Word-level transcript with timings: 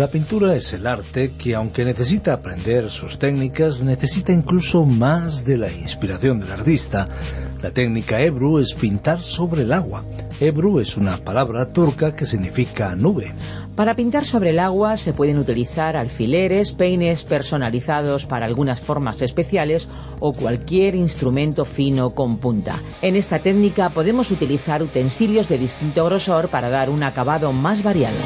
La 0.00 0.10
pintura 0.10 0.56
es 0.56 0.72
el 0.72 0.86
arte 0.86 1.32
que, 1.32 1.54
aunque 1.54 1.84
necesita 1.84 2.32
aprender 2.32 2.88
sus 2.88 3.18
técnicas, 3.18 3.82
necesita 3.82 4.32
incluso 4.32 4.86
más 4.86 5.44
de 5.44 5.58
la 5.58 5.70
inspiración 5.70 6.40
del 6.40 6.52
artista. 6.52 7.06
La 7.62 7.70
técnica 7.70 8.18
Ebru 8.18 8.60
es 8.60 8.72
pintar 8.72 9.20
sobre 9.20 9.60
el 9.60 9.72
agua. 9.74 10.06
Ebru 10.40 10.80
es 10.80 10.96
una 10.96 11.18
palabra 11.18 11.70
turca 11.70 12.16
que 12.16 12.24
significa 12.24 12.96
nube. 12.96 13.34
Para 13.76 13.94
pintar 13.94 14.24
sobre 14.24 14.50
el 14.50 14.60
agua 14.60 14.96
se 14.96 15.12
pueden 15.12 15.36
utilizar 15.36 15.98
alfileres, 15.98 16.72
peines 16.72 17.24
personalizados 17.24 18.24
para 18.24 18.46
algunas 18.46 18.80
formas 18.80 19.20
especiales 19.20 19.86
o 20.18 20.32
cualquier 20.32 20.94
instrumento 20.94 21.66
fino 21.66 22.12
con 22.14 22.38
punta. 22.38 22.82
En 23.02 23.16
esta 23.16 23.38
técnica 23.38 23.90
podemos 23.90 24.30
utilizar 24.30 24.82
utensilios 24.82 25.50
de 25.50 25.58
distinto 25.58 26.06
grosor 26.06 26.48
para 26.48 26.70
dar 26.70 26.88
un 26.88 27.02
acabado 27.02 27.52
más 27.52 27.82
variado. 27.82 28.16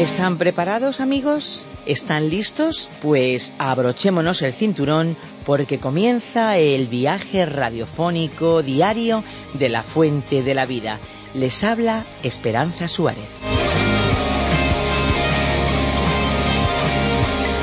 ¿Están 0.00 0.38
preparados 0.38 1.02
amigos? 1.02 1.66
¿Están 1.84 2.30
listos? 2.30 2.90
Pues 3.02 3.52
abrochémonos 3.58 4.40
el 4.40 4.54
cinturón 4.54 5.14
porque 5.44 5.78
comienza 5.78 6.56
el 6.56 6.86
viaje 6.86 7.44
radiofónico 7.44 8.62
diario 8.62 9.22
de 9.52 9.68
la 9.68 9.82
Fuente 9.82 10.42
de 10.42 10.54
la 10.54 10.64
Vida. 10.64 10.98
Les 11.34 11.62
habla 11.64 12.06
Esperanza 12.22 12.88
Suárez. 12.88 13.59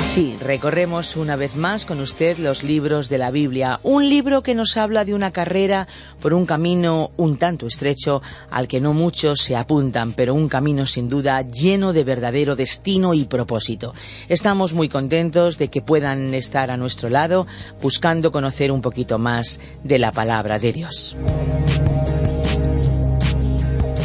Sí, 0.08 0.38
recorremos 0.40 1.16
una 1.16 1.36
vez 1.36 1.54
más 1.54 1.84
con 1.84 2.00
usted 2.00 2.38
los 2.38 2.62
libros 2.62 3.10
de 3.10 3.18
la 3.18 3.30
Biblia, 3.30 3.78
un 3.82 4.08
libro 4.08 4.42
que 4.42 4.54
nos 4.54 4.78
habla 4.78 5.04
de 5.04 5.12
una 5.12 5.32
carrera 5.32 5.86
por 6.18 6.32
un 6.32 6.46
camino 6.46 7.10
un 7.18 7.36
tanto 7.36 7.66
estrecho 7.66 8.22
al 8.50 8.68
que 8.68 8.80
no 8.80 8.94
muchos 8.94 9.42
se 9.42 9.54
apuntan, 9.54 10.14
pero 10.14 10.34
un 10.34 10.48
camino 10.48 10.86
sin 10.86 11.10
duda 11.10 11.42
lleno 11.42 11.92
de 11.92 12.04
verdadero 12.04 12.56
destino 12.56 13.12
y 13.12 13.26
propósito. 13.26 13.94
Estamos 14.30 14.72
muy 14.72 14.88
contentos 14.88 15.58
de 15.58 15.68
que 15.68 15.82
puedan 15.82 16.32
estar 16.32 16.70
a 16.70 16.78
nuestro 16.78 17.10
lado 17.10 17.46
buscando 17.82 18.32
conocer 18.32 18.72
un 18.72 18.80
poquito 18.80 19.18
más 19.18 19.60
de 19.84 19.98
la 19.98 20.10
palabra 20.10 20.58
de 20.58 20.72
Dios. 20.72 21.18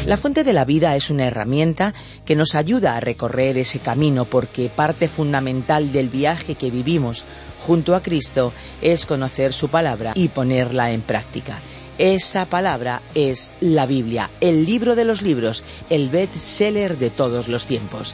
La 0.06 0.18
fuente 0.18 0.44
de 0.44 0.52
la 0.52 0.66
vida 0.66 0.98
es 0.98 1.10
una 1.10 1.28
herramienta 1.28 1.94
que 2.26 2.36
nos 2.36 2.56
ayuda 2.56 2.98
a 2.98 3.00
recorrer 3.00 3.58
ese 3.58 3.80
camino 3.80 4.26
porque 4.26 4.70
parte 4.70 5.08
fundamental 5.08 5.94
del 5.94 6.10
viaje 6.10 6.56
que 6.56 6.70
vivimos 6.70 7.24
junto 7.66 7.96
a 7.96 8.02
Cristo 8.02 8.52
es 8.82 9.06
conocer 9.06 9.54
su 9.54 9.70
palabra 9.70 10.12
y 10.16 10.28
ponerla 10.28 10.92
en 10.92 11.04
práctica. 11.04 11.58
Esa 11.98 12.48
palabra 12.48 13.02
es 13.16 13.54
la 13.62 13.86
Biblia, 13.86 14.30
el 14.42 14.66
libro 14.66 14.96
de 14.98 15.06
los 15.06 15.22
libros, 15.22 15.64
el 15.90 16.10
best-seller 16.10 16.98
de 16.98 17.10
todos 17.10 17.48
los 17.48 17.66
tiempos. 17.66 18.14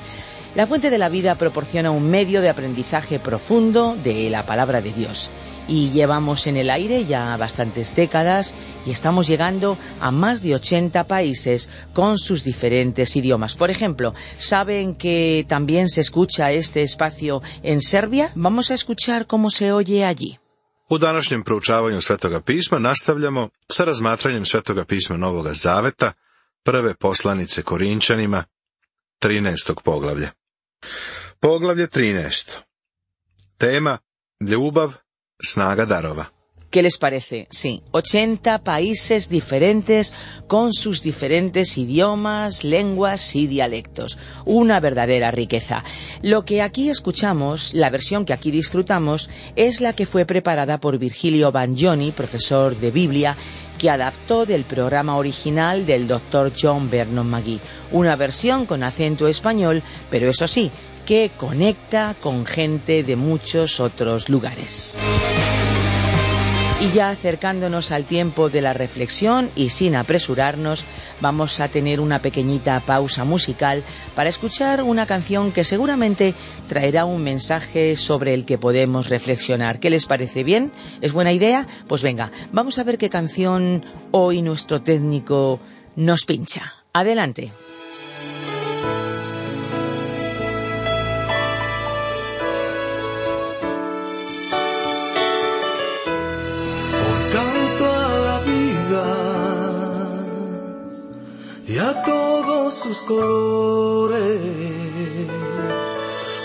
La 0.56 0.66
fuente 0.66 0.90
de 0.90 0.98
la 0.98 1.10
vida 1.10 1.36
proporciona 1.36 1.92
un 1.92 2.10
medio 2.10 2.42
de 2.42 2.50
aprendizaje 2.50 3.20
profundo 3.20 3.96
de 4.04 4.30
la 4.30 4.46
palabra 4.46 4.82
de 4.82 4.92
Dios. 4.92 5.30
Y 5.68 5.92
llevamos 5.92 6.48
en 6.48 6.58
el 6.58 6.72
aire 6.72 7.06
ya 7.06 7.38
bastantes 7.38 7.96
décadas 7.96 8.56
y 8.88 8.90
estamos 8.90 9.28
llegando 9.28 9.78
a 10.02 10.10
más 10.10 10.42
de 10.42 10.56
80 10.56 11.04
países 11.04 11.70
con 11.94 12.18
sus 12.18 12.44
diferentes 12.44 13.16
idiomas. 13.16 13.56
Por 13.56 13.70
ejemplo, 13.70 14.16
¿saben 14.38 14.96
que 14.96 15.46
también 15.48 15.88
se 15.88 16.02
escucha 16.02 16.52
este 16.52 16.82
espacio 16.82 17.42
en 17.62 17.82
Serbia? 17.82 18.32
Vamos 18.34 18.72
a 18.72 18.74
escuchar 18.74 19.28
cómo 19.28 19.52
se 19.52 19.72
oye 19.72 20.04
allí. 20.04 20.40
U 20.90 20.98
današnjem 20.98 21.44
proučavanju 21.44 22.02
Svetoga 22.02 22.42
pisma 22.42 22.80
nastavljamo 22.80 23.50
sa 23.72 23.86
razmatranjem 23.86 24.46
Svetoga 24.46 24.86
pisma 24.86 25.18
Novoga 25.18 25.54
Zaveta, 25.54 26.14
prve 26.64 26.94
poslanice 26.94 27.62
Korinčanima, 27.62 28.44
13. 29.20 29.74
poglavlja. 29.84 30.39
Poglavlje 31.40 31.88
13. 31.88 32.66
Tema 33.58 34.00
Ljubav, 34.42 35.00
snaga 35.42 35.86
darova. 35.86 36.34
¿Qué 36.70 36.84
les 36.84 36.98
parece? 36.98 37.48
Sí, 37.50 37.82
80 37.92 38.60
países 38.64 39.30
diferentes 39.30 40.14
con 40.48 40.72
sus 40.72 41.02
diferentes 41.02 41.78
idiomas, 41.78 42.64
lenguas 42.64 43.36
y 43.36 43.48
dialectos. 43.48 44.20
Una 44.46 44.80
verdadera 44.80 45.32
riqueza. 45.32 45.84
Lo 46.22 46.46
que 46.46 46.62
aquí 46.62 46.90
escuchamos, 46.90 47.74
la 47.74 47.90
versión 47.90 48.24
que 48.24 48.34
aquí 48.34 48.52
disfrutamos, 48.52 49.30
es 49.56 49.82
la 49.82 49.94
que 49.94 50.06
fue 50.06 50.26
preparada 50.26 50.80
por 50.80 51.00
Virgilio 51.00 51.52
Bagnoni, 51.52 52.12
profesor 52.12 52.76
de 52.78 52.92
Biblia, 52.92 53.36
que 53.80 53.90
adaptó 53.90 54.46
del 54.46 54.66
programa 54.66 55.16
original 55.16 55.88
del 55.88 56.08
Dr. 56.08 56.52
John 56.56 56.90
Vernon 56.90 57.28
McGee. 57.28 57.60
Una 57.92 58.16
versión 58.16 58.68
con 58.68 58.84
acento 58.84 59.28
español, 59.28 59.82
pero 60.12 60.30
eso 60.30 60.48
sí, 60.48 60.70
que 61.06 61.32
conecta 61.36 62.16
con 62.20 62.46
gente 62.46 63.02
de 63.02 63.16
muchos 63.16 63.80
otros 63.80 64.30
lugares. 64.30 64.96
Y 66.82 66.92
ya 66.92 67.10
acercándonos 67.10 67.92
al 67.92 68.06
tiempo 68.06 68.50
de 68.50 68.62
la 68.62 68.72
reflexión 68.72 69.52
y 69.54 69.68
sin 69.68 69.98
apresurarnos, 69.98 70.86
vamos 71.20 71.60
a 71.60 71.68
tener 71.68 72.00
una 72.00 72.22
pequeñita 72.22 72.80
pausa 72.86 73.26
musical 73.26 73.84
para 74.16 74.30
escuchar 74.30 74.84
una 74.84 75.06
canción 75.06 75.52
que 75.52 75.66
seguramente 75.66 76.36
traerá 76.70 77.04
un 77.04 77.22
mensaje 77.22 77.98
sobre 77.98 78.34
el 78.34 78.46
que 78.46 78.58
podemos 78.58 79.10
reflexionar. 79.10 79.82
¿Qué 79.82 79.90
les 79.90 80.06
parece 80.06 80.46
bien? 80.46 80.72
¿Es 81.02 81.12
buena 81.12 81.34
idea? 81.34 81.68
Pues 81.88 82.02
venga, 82.02 82.32
vamos 82.54 82.80
a 82.80 82.86
ver 82.86 82.98
qué 82.98 83.10
canción 83.10 83.84
hoy 84.12 84.42
nuestro 84.42 84.82
técnico 84.82 85.60
nos 85.98 86.24
pincha. 86.24 86.76
Adelante. 86.94 87.52
Sus 102.82 103.00
colores. 103.00 104.40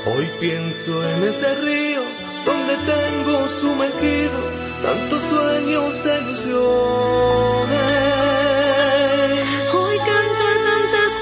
Hoy 0.06 0.28
pienso 0.40 1.08
en 1.10 1.24
ese 1.24 1.54
río 1.56 2.02
donde 2.44 2.76
tengo 2.76 3.48
sumergido 3.48 4.38
tantos 4.82 5.22
sueños 5.22 6.04
e 6.06 6.18
ilusiones. 6.22 6.54
Hoy 9.74 9.96
canto 9.98 10.44
en 10.54 10.60
tantas 10.70 11.12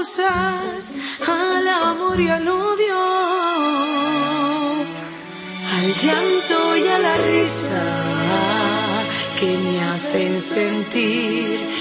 cosas, 0.00 0.92
al 1.28 1.68
amor 1.68 2.20
y 2.20 2.28
al 2.28 2.48
odio, 2.48 2.98
al 5.76 5.88
llanto 6.02 6.76
y 6.76 6.88
a 6.88 6.98
la 6.98 7.16
risa 7.18 7.82
que 9.38 9.56
me 9.58 9.80
hacen 9.80 10.40
sentir 10.40 11.74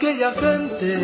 aquella 0.00 0.32
gente 0.32 0.96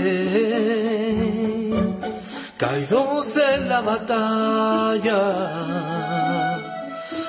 caídos 2.56 3.36
en 3.36 3.68
la 3.68 3.82
batalla, 3.82 5.20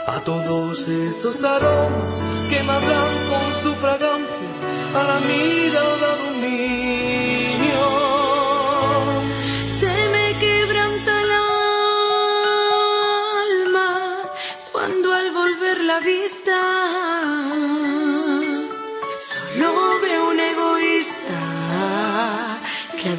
a 0.07 0.19
todos 0.23 0.87
esos 0.87 1.43
aromas 1.43 2.21
que 2.49 2.63
mandan 2.63 3.11
con 3.29 3.53
su 3.61 3.75
fragancia 3.75 4.47
a 4.95 5.03
la 5.09 5.19
mirada 5.19 6.09
de 6.15 6.29
un 6.29 6.41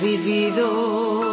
vivido 0.00 1.28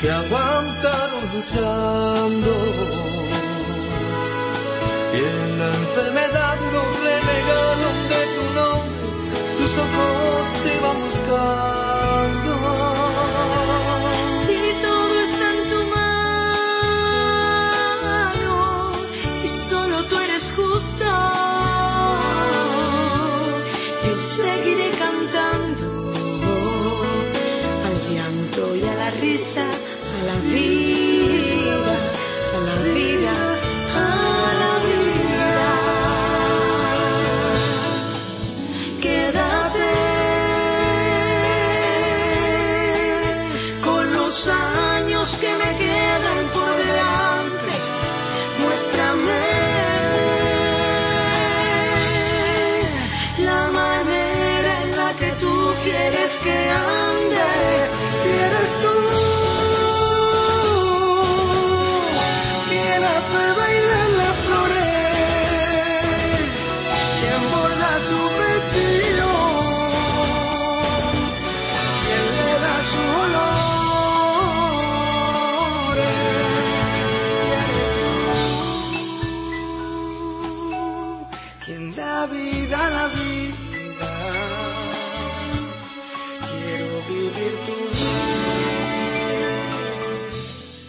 que 0.00 0.10
aguantaron 0.10 1.22
luchando. 1.34 2.52
Y 5.14 5.16
en 5.18 5.58
la 5.58 5.66
enfermedad 5.66 6.56
no 6.72 6.82
renegaron 7.06 7.96
de 8.08 8.20
tu 8.36 8.44
nombre, 8.54 9.02
sus 9.56 9.72
ojos 9.78 10.46
te 10.62 10.68
iban 10.76 10.96
buscando. 11.04 11.67
Quieres 56.28 56.38
que 56.38 56.70
ande. 56.70 57.36
Si 58.22 58.28
eres 58.28 58.74
tú 58.82 59.37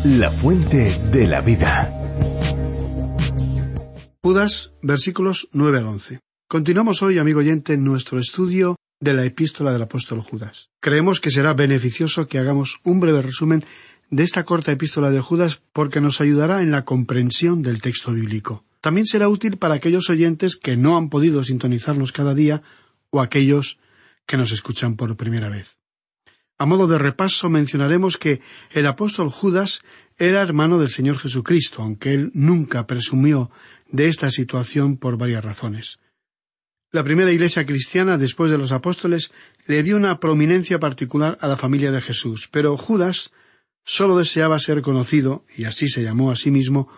La 0.05 0.31
fuente 0.31 0.99
de 1.11 1.27
la 1.27 1.41
vida. 1.41 1.97
Judas, 4.23 4.73
versículos 4.83 5.49
9 5.53 5.79
al 5.79 5.87
11. 5.87 6.21
Continuamos 6.49 7.03
hoy, 7.03 7.19
amigo 7.19 7.41
oyente, 7.41 7.75
en 7.75 7.85
nuestro 7.85 8.19
estudio 8.19 8.77
de 9.00 9.15
la 9.15 9.25
epístola 9.25 9.73
del 9.73 9.83
apóstol 9.83 10.21
Judas. 10.21 10.69
Creemos 10.81 11.21
que 11.21 11.31
será 11.31 11.55
beneficioso 11.55 12.27
que 12.27 12.39
hagamos 12.39 12.81
un 12.85 13.00
breve 13.00 13.23
resumen 13.23 13.65
de 14.11 14.25
esta 14.25 14.45
corta 14.45 14.73
epístola 14.73 15.11
de 15.11 15.21
Judas 15.21 15.61
porque 15.73 16.00
nos 16.00 16.21
ayudará 16.21 16.62
en 16.62 16.71
la 16.71 16.85
comprensión 16.85 17.62
del 17.62 17.81
texto 17.81 18.12
bíblico. 18.12 18.65
También 18.81 19.07
será 19.07 19.29
útil 19.29 19.59
para 19.59 19.75
aquellos 19.75 20.09
oyentes 20.11 20.57
que 20.57 20.77
no 20.77 20.97
han 20.97 21.11
podido 21.11 21.43
sintonizarnos 21.43 22.12
cada 22.12 22.35
día 22.35 22.62
o 23.11 23.21
aquellos 23.21 23.79
que 24.27 24.37
nos 24.37 24.53
escuchan 24.53 24.97
por 24.97 25.17
primera 25.17 25.49
vez. 25.49 25.80
A 26.61 26.67
modo 26.67 26.87
de 26.87 26.99
repaso 26.99 27.49
mencionaremos 27.49 28.19
que 28.19 28.43
el 28.71 28.87
apóstol 28.87 29.31
Judas 29.31 29.81
era 30.19 30.43
hermano 30.43 30.79
del 30.79 30.90
Señor 30.90 31.19
Jesucristo, 31.19 31.81
aunque 31.81 32.12
él 32.12 32.31
nunca 32.35 32.87
presumió 32.87 33.50
de 33.88 34.09
esta 34.09 34.29
situación 34.29 34.99
por 34.99 35.17
varias 35.17 35.43
razones. 35.43 36.00
La 36.93 37.02
primera 37.02 37.33
iglesia 37.33 37.64
cristiana, 37.64 38.19
después 38.19 38.50
de 38.50 38.59
los 38.59 38.73
apóstoles, 38.73 39.33
le 39.67 39.83
dio 39.83 39.97
una 39.97 40.21
prominencia 40.21 40.79
particular 40.79 41.38
a 41.40 41.49
la 41.49 41.57
familia 41.57 41.93
de 41.93 42.02
Jesús, 42.02 42.47
pero 42.52 42.76
Judas 42.76 43.33
sólo 43.83 44.19
deseaba 44.19 44.59
ser 44.59 44.83
conocido, 44.83 45.47
y 45.57 45.64
así 45.64 45.88
se 45.88 46.02
llamó 46.02 46.31
a 46.31 46.37
sí 46.37 46.50
mismo, 46.50 46.88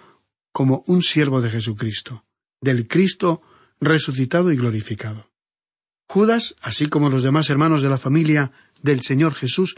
como 0.51 0.83
un 0.89 1.05
siervo 1.05 1.41
de 1.41 1.51
Jesucristo, 1.51 2.25
del 2.61 2.89
Cristo 2.89 3.43
resucitado 3.81 4.51
y 4.51 4.57
glorificado. 4.57 5.32
Judas, 6.13 6.57
así 6.61 6.89
como 6.89 7.09
los 7.09 7.23
demás 7.23 7.49
hermanos 7.49 7.81
de 7.81 7.89
la 7.89 7.97
familia 7.97 8.53
del 8.83 9.01
Señor 9.01 9.33
Jesús, 9.33 9.77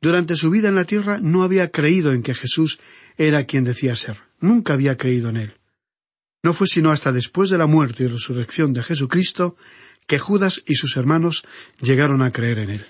durante 0.00 0.34
su 0.34 0.50
vida 0.50 0.68
en 0.68 0.74
la 0.74 0.84
tierra 0.84 1.20
no 1.22 1.44
había 1.44 1.70
creído 1.70 2.12
en 2.12 2.24
que 2.24 2.34
Jesús 2.34 2.80
era 3.16 3.44
quien 3.44 3.62
decía 3.62 3.94
ser, 3.94 4.16
nunca 4.40 4.72
había 4.72 4.96
creído 4.96 5.28
en 5.28 5.36
él. 5.36 5.54
No 6.42 6.54
fue 6.54 6.66
sino 6.66 6.90
hasta 6.90 7.12
después 7.12 7.50
de 7.50 7.58
la 7.58 7.66
muerte 7.66 8.02
y 8.02 8.08
resurrección 8.08 8.72
de 8.72 8.82
Jesucristo 8.82 9.54
que 10.08 10.18
Judas 10.18 10.60
y 10.66 10.74
sus 10.74 10.96
hermanos 10.96 11.44
llegaron 11.80 12.20
a 12.20 12.32
creer 12.32 12.58
en 12.58 12.70
él. 12.70 12.86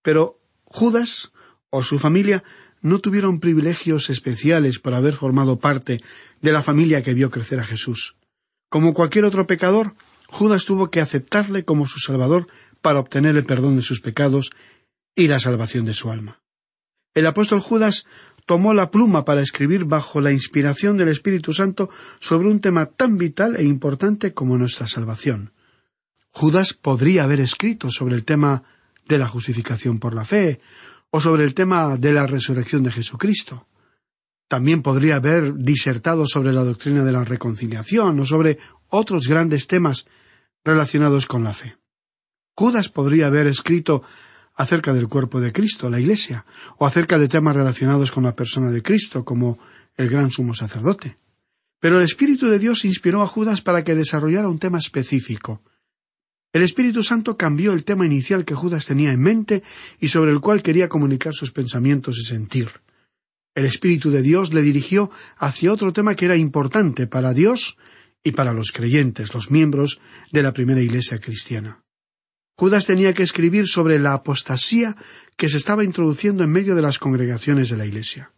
Pero 0.00 0.40
Judas 0.64 1.32
o 1.68 1.82
su 1.82 1.98
familia 1.98 2.44
no 2.80 3.00
tuvieron 3.00 3.40
privilegios 3.40 4.08
especiales 4.08 4.78
por 4.78 4.94
haber 4.94 5.12
formado 5.12 5.58
parte 5.58 6.00
de 6.40 6.52
la 6.52 6.62
familia 6.62 7.02
que 7.02 7.12
vio 7.12 7.28
crecer 7.28 7.60
a 7.60 7.66
Jesús. 7.66 8.16
Como 8.70 8.94
cualquier 8.94 9.26
otro 9.26 9.46
pecador, 9.46 9.94
Judas 10.32 10.64
tuvo 10.64 10.90
que 10.90 11.00
aceptarle 11.00 11.64
como 11.64 11.86
su 11.86 11.98
Salvador 11.98 12.48
para 12.80 12.98
obtener 12.98 13.36
el 13.36 13.44
perdón 13.44 13.76
de 13.76 13.82
sus 13.82 14.00
pecados 14.00 14.50
y 15.14 15.28
la 15.28 15.38
salvación 15.38 15.84
de 15.84 15.94
su 15.94 16.10
alma. 16.10 16.40
El 17.14 17.26
apóstol 17.26 17.60
Judas 17.60 18.06
tomó 18.46 18.72
la 18.72 18.90
pluma 18.90 19.24
para 19.26 19.42
escribir 19.42 19.84
bajo 19.84 20.22
la 20.22 20.32
inspiración 20.32 20.96
del 20.96 21.08
Espíritu 21.08 21.52
Santo 21.52 21.90
sobre 22.18 22.48
un 22.48 22.60
tema 22.60 22.86
tan 22.86 23.18
vital 23.18 23.56
e 23.56 23.64
importante 23.64 24.32
como 24.32 24.56
nuestra 24.56 24.86
salvación. 24.86 25.52
Judas 26.30 26.72
podría 26.72 27.24
haber 27.24 27.40
escrito 27.40 27.90
sobre 27.90 28.14
el 28.14 28.24
tema 28.24 28.62
de 29.06 29.18
la 29.18 29.28
justificación 29.28 29.98
por 29.98 30.14
la 30.14 30.24
fe, 30.24 30.60
o 31.10 31.20
sobre 31.20 31.44
el 31.44 31.52
tema 31.52 31.98
de 31.98 32.12
la 32.14 32.26
resurrección 32.26 32.82
de 32.82 32.90
Jesucristo. 32.90 33.66
También 34.48 34.80
podría 34.80 35.16
haber 35.16 35.54
disertado 35.54 36.26
sobre 36.26 36.54
la 36.54 36.64
doctrina 36.64 37.04
de 37.04 37.12
la 37.12 37.22
reconciliación 37.22 38.18
o 38.18 38.24
sobre 38.24 38.56
otros 38.88 39.28
grandes 39.28 39.66
temas 39.66 40.06
relacionados 40.64 41.26
con 41.26 41.44
la 41.44 41.52
fe. 41.52 41.76
Judas 42.54 42.88
podría 42.88 43.26
haber 43.26 43.46
escrito 43.46 44.02
acerca 44.54 44.92
del 44.92 45.08
cuerpo 45.08 45.40
de 45.40 45.52
Cristo, 45.52 45.88
la 45.88 46.00
Iglesia, 46.00 46.44
o 46.78 46.86
acerca 46.86 47.18
de 47.18 47.28
temas 47.28 47.56
relacionados 47.56 48.10
con 48.10 48.24
la 48.24 48.34
persona 48.34 48.70
de 48.70 48.82
Cristo, 48.82 49.24
como 49.24 49.58
el 49.96 50.08
gran 50.08 50.30
sumo 50.30 50.54
sacerdote. 50.54 51.18
Pero 51.80 51.98
el 51.98 52.04
Espíritu 52.04 52.48
de 52.48 52.58
Dios 52.58 52.84
inspiró 52.84 53.22
a 53.22 53.26
Judas 53.26 53.60
para 53.60 53.82
que 53.82 53.94
desarrollara 53.94 54.48
un 54.48 54.58
tema 54.58 54.78
específico. 54.78 55.62
El 56.52 56.62
Espíritu 56.62 57.02
Santo 57.02 57.36
cambió 57.36 57.72
el 57.72 57.84
tema 57.84 58.04
inicial 58.04 58.44
que 58.44 58.54
Judas 58.54 58.86
tenía 58.86 59.10
en 59.10 59.20
mente 59.20 59.62
y 59.98 60.08
sobre 60.08 60.32
el 60.32 60.40
cual 60.40 60.62
quería 60.62 60.88
comunicar 60.88 61.32
sus 61.32 61.50
pensamientos 61.50 62.18
y 62.18 62.24
sentir. 62.24 62.68
El 63.54 63.64
Espíritu 63.64 64.10
de 64.10 64.22
Dios 64.22 64.52
le 64.52 64.62
dirigió 64.62 65.10
hacia 65.36 65.72
otro 65.72 65.92
tema 65.92 66.14
que 66.14 66.26
era 66.26 66.36
importante 66.36 67.06
para 67.06 67.32
Dios 67.32 67.78
y 68.24 68.32
para 68.32 68.52
los 68.52 68.72
creyentes, 68.72 69.34
los 69.34 69.50
miembros 69.50 70.00
de 70.30 70.42
la 70.42 70.52
primera 70.52 70.80
iglesia 70.80 71.18
cristiana. 71.18 71.82
Judas 72.56 72.86
tenía 72.86 73.14
que 73.14 73.22
escribir 73.22 73.66
sobre 73.66 73.98
la 73.98 74.12
apostasía 74.12 74.96
que 75.36 75.48
se 75.48 75.56
estaba 75.56 75.84
introduciendo 75.84 76.44
en 76.44 76.50
medio 76.50 76.74
de 76.74 76.82
las 76.82 76.98
congregaciones 76.98 77.70
de 77.70 77.76
la 77.76 77.86
Iglesia. 77.86 78.32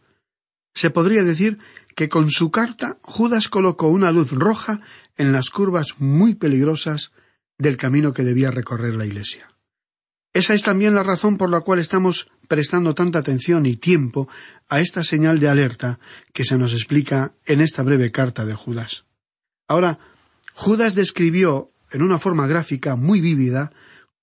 Se 0.73 0.91
podría 0.91 1.23
decir 1.23 1.59
que 1.95 2.09
con 2.09 2.31
su 2.31 2.51
carta 2.51 2.99
Judas 3.03 3.49
colocó 3.49 3.89
una 3.89 4.13
luz 4.13 4.33
roja 4.33 4.81
en 5.17 5.33
las 5.33 5.51
curvas 5.51 5.97
muy 5.99 6.35
peligrosas 6.35 7.13
del 7.59 7.77
camino 7.77 8.13
que 8.13 8.25
debía 8.25 8.51
recorrer 8.51 8.95
la 8.95 9.07
Iglesia. 9.07 9.51
Esa 10.33 10.55
es 10.55 10.63
también 10.63 10.97
la 10.97 11.05
razón 11.05 11.37
por 11.37 11.51
la 11.51 11.61
cual 11.61 11.79
estamos 11.79 12.29
prestando 12.49 12.95
tanta 12.95 13.21
atención 13.21 13.67
y 13.67 13.77
tiempo 13.77 14.29
a 14.69 14.81
esta 14.81 15.05
señal 15.05 15.39
de 15.39 15.49
alerta 15.49 16.01
que 16.33 16.45
se 16.45 16.59
nos 16.59 16.73
explica 16.73 17.35
en 17.47 17.61
esta 17.61 17.83
breve 17.83 18.11
carta 18.11 18.45
de 18.45 18.55
Judas. 18.55 19.05
Ahora, 19.69 19.99
Judas 20.55 20.95
describió 20.95 21.69
en 21.91 22.03
una 22.03 22.19
forma 22.19 22.47
gráfica 22.47 22.97
muy 22.97 23.21
vívida 23.21 23.73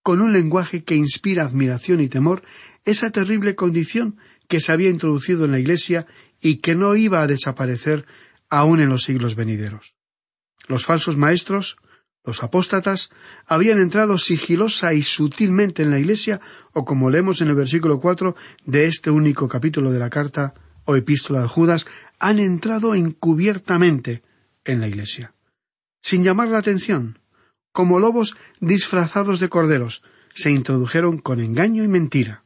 con 0.04 0.22
un 0.22 0.34
lenguaje 0.34 0.84
que 0.84 0.96
inspira 0.96 1.44
admiración 1.44 2.02
y 2.02 2.08
temor, 2.08 2.42
esa 2.86 3.12
terrible 3.12 3.56
condición 3.56 4.18
que 4.48 4.60
se 4.60 4.72
había 4.72 4.90
introducido 4.90 5.46
en 5.46 5.52
la 5.52 5.60
Iglesia 5.60 6.08
y 6.42 6.58
que 6.58 6.76
no 6.76 6.96
iba 6.96 7.22
a 7.22 7.28
desaparecer 7.28 8.06
aún 8.50 8.82
en 8.82 8.90
los 8.90 9.04
siglos 9.04 9.36
venideros. 9.36 9.96
Los 10.68 10.86
falsos 10.86 11.18
maestros, 11.18 11.78
los 12.24 12.44
apóstatas, 12.44 13.12
habían 13.46 13.80
entrado 13.80 14.18
sigilosa 14.18 14.94
y 14.94 15.04
sutilmente 15.04 15.84
en 15.84 15.92
la 15.92 16.00
Iglesia, 16.00 16.42
o 16.74 16.84
como 16.84 17.10
leemos 17.10 17.42
en 17.42 17.50
el 17.50 17.56
versículo 17.56 18.00
cuatro 18.00 18.36
de 18.66 18.88
este 18.88 19.12
único 19.12 19.48
capítulo 19.48 19.92
de 19.92 20.00
la 20.00 20.10
carta 20.10 20.54
o 20.86 20.96
epístola 20.96 21.42
de 21.42 21.48
Judas, 21.48 21.86
han 22.20 22.40
entrado 22.40 22.96
encubiertamente 22.96 24.24
en 24.66 24.82
la 24.82 24.88
Iglesia. 24.88 25.34
Sin 26.02 26.24
llamar 26.24 26.50
la 26.50 26.58
atención, 26.58 27.20
como 27.72 28.00
lobos 28.00 28.36
disfrazados 28.60 29.40
de 29.40 29.50
corderos, 29.50 30.04
se 30.34 30.52
introdujeron 30.52 31.20
con 31.20 31.40
engaño 31.40 31.84
y 31.84 31.88
mentira. 31.88 32.44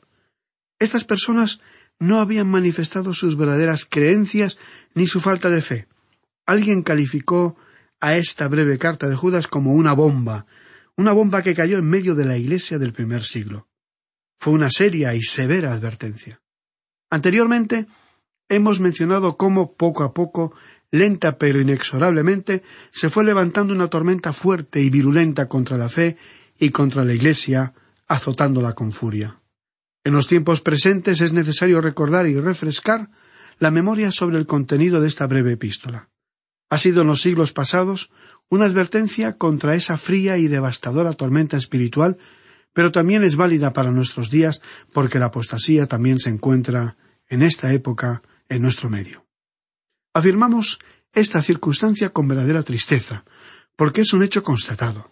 Estas 0.79 1.03
personas 1.03 1.59
no 1.99 2.19
habían 2.19 2.47
manifestado 2.47 3.13
sus 3.13 3.37
verdaderas 3.37 3.85
creencias 3.85 4.57
ni 4.93 5.07
su 5.07 5.21
falta 5.21 5.49
de 5.49 5.61
fe. 5.61 5.87
Alguien 6.45 6.83
calificó 6.83 7.55
a 7.99 8.17
esta 8.17 8.47
breve 8.47 8.77
carta 8.77 9.07
de 9.07 9.15
Judas 9.15 9.47
como 9.47 9.73
una 9.73 9.93
bomba, 9.93 10.45
una 10.97 11.11
bomba 11.11 11.41
que 11.41 11.55
cayó 11.55 11.77
en 11.77 11.89
medio 11.89 12.15
de 12.15 12.25
la 12.25 12.37
iglesia 12.37 12.77
del 12.77 12.93
primer 12.93 13.23
siglo. 13.23 13.67
Fue 14.39 14.53
una 14.53 14.69
seria 14.69 15.15
y 15.15 15.21
severa 15.21 15.73
advertencia. 15.73 16.41
Anteriormente 17.09 17.87
hemos 18.49 18.79
mencionado 18.79 19.37
cómo 19.37 19.73
poco 19.75 20.03
a 20.03 20.13
poco 20.13 20.53
lenta 20.91 21.37
pero 21.37 21.59
inexorablemente, 21.59 22.63
se 22.91 23.09
fue 23.09 23.23
levantando 23.23 23.73
una 23.73 23.87
tormenta 23.87 24.33
fuerte 24.33 24.81
y 24.81 24.89
virulenta 24.89 25.47
contra 25.47 25.77
la 25.77 25.89
fe 25.89 26.17
y 26.59 26.69
contra 26.69 27.03
la 27.03 27.13
Iglesia, 27.13 27.73
azotándola 28.07 28.73
con 28.73 28.91
furia. 28.91 29.41
En 30.03 30.13
los 30.13 30.27
tiempos 30.27 30.61
presentes 30.61 31.21
es 31.21 31.33
necesario 31.33 31.81
recordar 31.81 32.27
y 32.27 32.39
refrescar 32.39 33.09
la 33.57 33.71
memoria 33.71 34.11
sobre 34.11 34.37
el 34.37 34.45
contenido 34.45 35.01
de 35.01 35.07
esta 35.07 35.27
breve 35.27 35.53
epístola. 35.53 36.09
Ha 36.69 36.77
sido 36.77 37.01
en 37.01 37.07
los 37.07 37.21
siglos 37.21 37.53
pasados 37.53 38.11
una 38.49 38.65
advertencia 38.65 39.37
contra 39.37 39.75
esa 39.75 39.97
fría 39.97 40.37
y 40.37 40.47
devastadora 40.47 41.13
tormenta 41.13 41.57
espiritual, 41.57 42.17
pero 42.73 42.91
también 42.91 43.23
es 43.23 43.35
válida 43.35 43.73
para 43.73 43.91
nuestros 43.91 44.29
días 44.29 44.61
porque 44.93 45.19
la 45.19 45.27
apostasía 45.27 45.87
también 45.87 46.19
se 46.19 46.29
encuentra 46.29 46.97
en 47.27 47.41
esta 47.41 47.73
época 47.73 48.21
en 48.49 48.61
nuestro 48.61 48.89
medio. 48.89 49.24
Afirmamos 50.15 50.79
esta 51.11 51.41
circunstancia 51.41 52.11
con 52.11 52.25
verdadera 52.29 52.63
tristeza, 52.63 53.25
porque 53.75 53.99
es 53.99 54.13
un 54.13 54.23
hecho 54.23 54.43
constatado. 54.43 55.11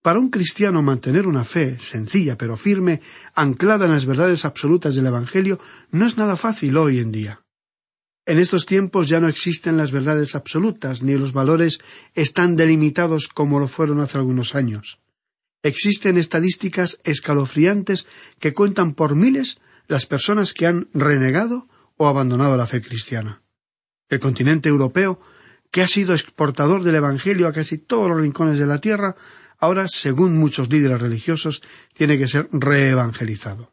Para 0.00 0.20
un 0.20 0.30
cristiano 0.30 0.80
mantener 0.80 1.26
una 1.26 1.42
fe 1.42 1.76
sencilla 1.80 2.38
pero 2.38 2.56
firme, 2.56 3.00
anclada 3.34 3.86
en 3.86 3.90
las 3.90 4.06
verdades 4.06 4.44
absolutas 4.44 4.94
del 4.94 5.06
Evangelio, 5.06 5.58
no 5.90 6.06
es 6.06 6.16
nada 6.16 6.36
fácil 6.36 6.76
hoy 6.76 7.00
en 7.00 7.10
día. 7.10 7.42
En 8.26 8.38
estos 8.38 8.64
tiempos 8.64 9.08
ya 9.08 9.18
no 9.18 9.26
existen 9.26 9.76
las 9.76 9.90
verdades 9.90 10.36
absolutas, 10.36 11.02
ni 11.02 11.14
los 11.14 11.32
valores 11.32 11.80
están 12.14 12.54
delimitados 12.54 13.26
como 13.26 13.58
lo 13.58 13.66
fueron 13.66 13.98
hace 13.98 14.18
algunos 14.18 14.54
años. 14.54 15.00
Existen 15.64 16.16
estadísticas 16.16 17.00
escalofriantes 17.02 18.06
que 18.38 18.52
cuentan 18.52 18.94
por 18.94 19.16
miles 19.16 19.58
las 19.88 20.06
personas 20.06 20.52
que 20.52 20.66
han 20.66 20.88
renegado 20.94 21.66
o 21.96 22.06
abandonado 22.06 22.56
la 22.56 22.66
fe 22.66 22.80
cristiana. 22.80 23.42
El 24.08 24.20
continente 24.20 24.68
europeo, 24.68 25.20
que 25.70 25.82
ha 25.82 25.86
sido 25.86 26.14
exportador 26.14 26.82
del 26.82 26.94
Evangelio 26.94 27.46
a 27.46 27.52
casi 27.52 27.78
todos 27.78 28.08
los 28.08 28.20
rincones 28.20 28.58
de 28.58 28.66
la 28.66 28.78
tierra, 28.78 29.14
ahora, 29.58 29.86
según 29.88 30.38
muchos 30.38 30.70
líderes 30.70 31.00
religiosos, 31.00 31.62
tiene 31.92 32.18
que 32.18 32.28
ser 32.28 32.48
reevangelizado. 32.52 33.72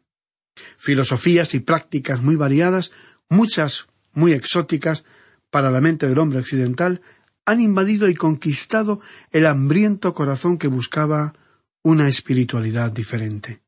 Filosofías 0.78 1.54
y 1.54 1.60
prácticas 1.60 2.22
muy 2.22 2.36
variadas, 2.36 2.92
muchas 3.28 3.86
muy 4.12 4.32
exóticas 4.32 5.04
para 5.50 5.70
la 5.70 5.80
mente 5.80 6.08
del 6.08 6.18
hombre 6.18 6.40
occidental, 6.40 7.00
han 7.44 7.60
invadido 7.60 8.08
y 8.08 8.14
conquistado 8.14 9.00
el 9.30 9.46
hambriento 9.46 10.12
corazón 10.12 10.58
que 10.58 10.68
buscaba 10.68 11.34
una 11.82 12.08
espiritualidad 12.08 12.90
diferente. 12.90 13.62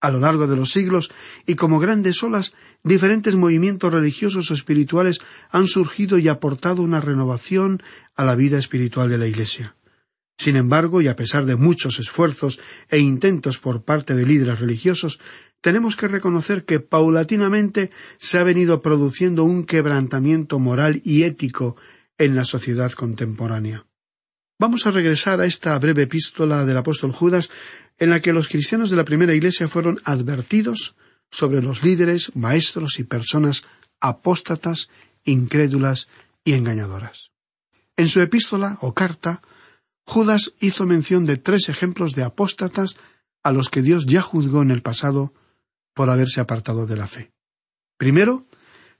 A 0.00 0.10
lo 0.10 0.20
largo 0.20 0.46
de 0.46 0.56
los 0.56 0.70
siglos 0.70 1.10
y 1.46 1.56
como 1.56 1.80
grandes 1.80 2.22
olas, 2.22 2.52
diferentes 2.84 3.34
movimientos 3.34 3.92
religiosos 3.92 4.50
o 4.50 4.54
espirituales 4.54 5.20
han 5.50 5.66
surgido 5.66 6.18
y 6.18 6.28
aportado 6.28 6.82
una 6.82 7.00
renovación 7.00 7.82
a 8.14 8.24
la 8.24 8.36
vida 8.36 8.58
espiritual 8.58 9.08
de 9.10 9.18
la 9.18 9.26
Iglesia. 9.26 9.74
Sin 10.38 10.54
embargo, 10.54 11.02
y 11.02 11.08
a 11.08 11.16
pesar 11.16 11.46
de 11.46 11.56
muchos 11.56 11.98
esfuerzos 11.98 12.60
e 12.88 12.98
intentos 13.00 13.58
por 13.58 13.82
parte 13.82 14.14
de 14.14 14.24
líderes 14.24 14.60
religiosos, 14.60 15.18
tenemos 15.60 15.96
que 15.96 16.06
reconocer 16.06 16.64
que 16.64 16.78
paulatinamente 16.78 17.90
se 18.18 18.38
ha 18.38 18.44
venido 18.44 18.80
produciendo 18.80 19.42
un 19.42 19.66
quebrantamiento 19.66 20.60
moral 20.60 21.02
y 21.04 21.24
ético 21.24 21.76
en 22.18 22.36
la 22.36 22.44
sociedad 22.44 22.92
contemporánea. 22.92 23.84
Vamos 24.60 24.86
a 24.86 24.90
regresar 24.90 25.40
a 25.40 25.46
esta 25.46 25.78
breve 25.78 26.02
epístola 26.02 26.64
del 26.64 26.76
apóstol 26.76 27.12
Judas 27.12 27.50
en 27.98 28.10
la 28.10 28.20
que 28.20 28.32
los 28.32 28.48
cristianos 28.48 28.90
de 28.90 28.96
la 28.96 29.04
primera 29.04 29.34
iglesia 29.34 29.68
fueron 29.68 30.00
advertidos 30.04 30.96
sobre 31.30 31.62
los 31.62 31.82
líderes, 31.82 32.34
maestros 32.34 32.98
y 32.98 33.04
personas 33.04 33.64
apóstatas, 34.00 34.88
incrédulas 35.24 36.08
y 36.44 36.54
engañadoras. 36.54 37.32
En 37.96 38.08
su 38.08 38.20
epístola 38.20 38.78
o 38.80 38.94
carta, 38.94 39.42
Judas 40.04 40.54
hizo 40.60 40.86
mención 40.86 41.26
de 41.26 41.36
tres 41.36 41.68
ejemplos 41.68 42.14
de 42.14 42.22
apóstatas 42.22 42.96
a 43.42 43.52
los 43.52 43.68
que 43.68 43.82
Dios 43.82 44.06
ya 44.06 44.22
juzgó 44.22 44.62
en 44.62 44.70
el 44.70 44.82
pasado 44.82 45.34
por 45.94 46.08
haberse 46.10 46.40
apartado 46.40 46.86
de 46.86 46.96
la 46.96 47.06
fe. 47.06 47.32
Primero, 47.98 48.46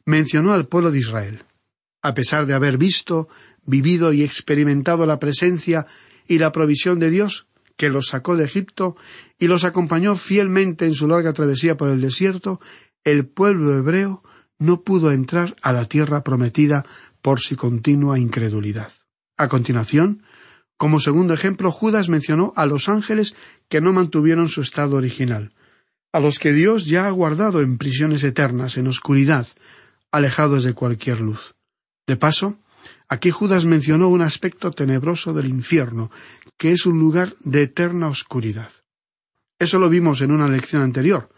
mencionó 0.05 0.52
al 0.52 0.67
pueblo 0.67 0.90
de 0.90 0.99
Israel. 0.99 1.45
A 2.02 2.14
pesar 2.14 2.47
de 2.47 2.55
haber 2.55 2.78
visto, 2.78 3.28
vivido 3.64 4.12
y 4.12 4.23
experimentado 4.23 5.07
la 5.07 5.19
presencia 5.19 5.87
y 6.26 6.38
la 6.38 6.52
provisión 6.52 6.99
de 6.99 7.11
Dios, 7.11 7.47
que 7.78 7.88
los 7.88 8.08
sacó 8.08 8.37
de 8.37 8.44
Egipto 8.44 8.97
y 9.38 9.47
los 9.47 9.64
acompañó 9.64 10.16
fielmente 10.16 10.85
en 10.85 10.92
su 10.92 11.08
larga 11.08 11.32
travesía 11.32 11.76
por 11.76 11.88
el 11.88 12.02
desierto, 12.02 12.61
el 13.04 13.26
pueblo 13.26 13.78
hebreo 13.78 14.23
no 14.58 14.82
pudo 14.82 15.12
entrar 15.12 15.56
a 15.62 15.73
la 15.73 15.87
tierra 15.87 16.23
prometida 16.25 16.85
por 17.23 17.40
su 17.40 17.56
continua 17.56 18.18
incredulidad. 18.18 18.92
A 19.37 19.49
continuación, 19.49 20.25
como 20.76 20.99
segundo 20.99 21.32
ejemplo, 21.32 21.70
Judas 21.70 22.08
mencionó 22.08 22.52
a 22.56 22.66
los 22.66 22.88
ángeles 22.88 23.37
que 23.68 23.80
no 23.80 23.92
mantuvieron 23.92 24.49
su 24.49 24.61
estado 24.61 24.97
original, 24.97 25.52
a 26.12 26.18
los 26.18 26.40
que 26.40 26.52
Dios 26.52 26.87
ya 26.87 27.06
ha 27.06 27.11
guardado 27.11 27.61
en 27.61 27.78
prisiones 27.78 28.25
eternas, 28.25 28.76
en 28.76 28.88
oscuridad, 28.88 29.47
alejados 30.11 30.64
de 30.64 30.75
cualquier 30.75 31.20
luz. 31.20 31.54
De 32.08 32.16
paso, 32.16 32.58
aquí 33.08 33.30
Judas 33.30 33.64
mencionó 33.64 34.08
un 34.08 34.22
aspecto 34.22 34.70
tenebroso 34.70 35.32
del 35.32 35.46
infierno, 35.46 36.10
que 36.56 36.72
es 36.72 36.86
un 36.86 36.98
lugar 36.98 37.34
de 37.40 37.62
eterna 37.62 38.08
oscuridad. 38.08 38.72
Eso 39.58 39.78
lo 39.78 39.88
vimos 39.88 40.20
en 40.20 40.30
una 40.30 40.48
lección 40.48 40.82
anterior, 40.82 41.30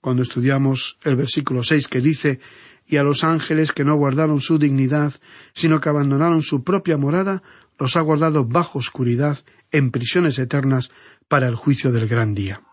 cuando 0.00 0.22
estudiamos 0.22 0.98
el 1.02 1.16
versículo 1.16 1.62
seis 1.62 1.88
que 1.88 2.00
dice 2.00 2.40
y 2.86 2.96
a 2.96 3.02
los 3.02 3.24
ángeles 3.24 3.72
que 3.72 3.84
no 3.84 3.96
guardaron 3.96 4.40
su 4.40 4.58
dignidad, 4.58 5.12
sino 5.52 5.80
que 5.80 5.88
abandonaron 5.88 6.42
su 6.42 6.62
propia 6.62 6.96
morada, 6.96 7.42
los 7.78 7.96
ha 7.96 8.00
guardado 8.00 8.44
bajo 8.44 8.78
oscuridad, 8.78 9.38
en 9.72 9.90
prisiones 9.90 10.38
eternas, 10.38 10.90
para 11.28 11.48
el 11.48 11.56
juicio 11.56 11.90
del 11.90 12.06
gran 12.06 12.34
día. 12.34 12.65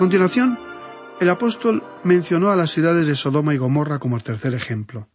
Continuación, 0.00 0.58
el 1.20 1.28
apóstol 1.28 1.84
mencionó 2.04 2.50
a 2.50 2.56
las 2.56 2.70
ciudades 2.70 3.06
de 3.06 3.14
Sodoma 3.14 3.52
y 3.52 3.58
Gomorra 3.58 3.98
como 3.98 4.16
el 4.16 4.22
tercer 4.22 4.54
ejemplo. 4.54 5.10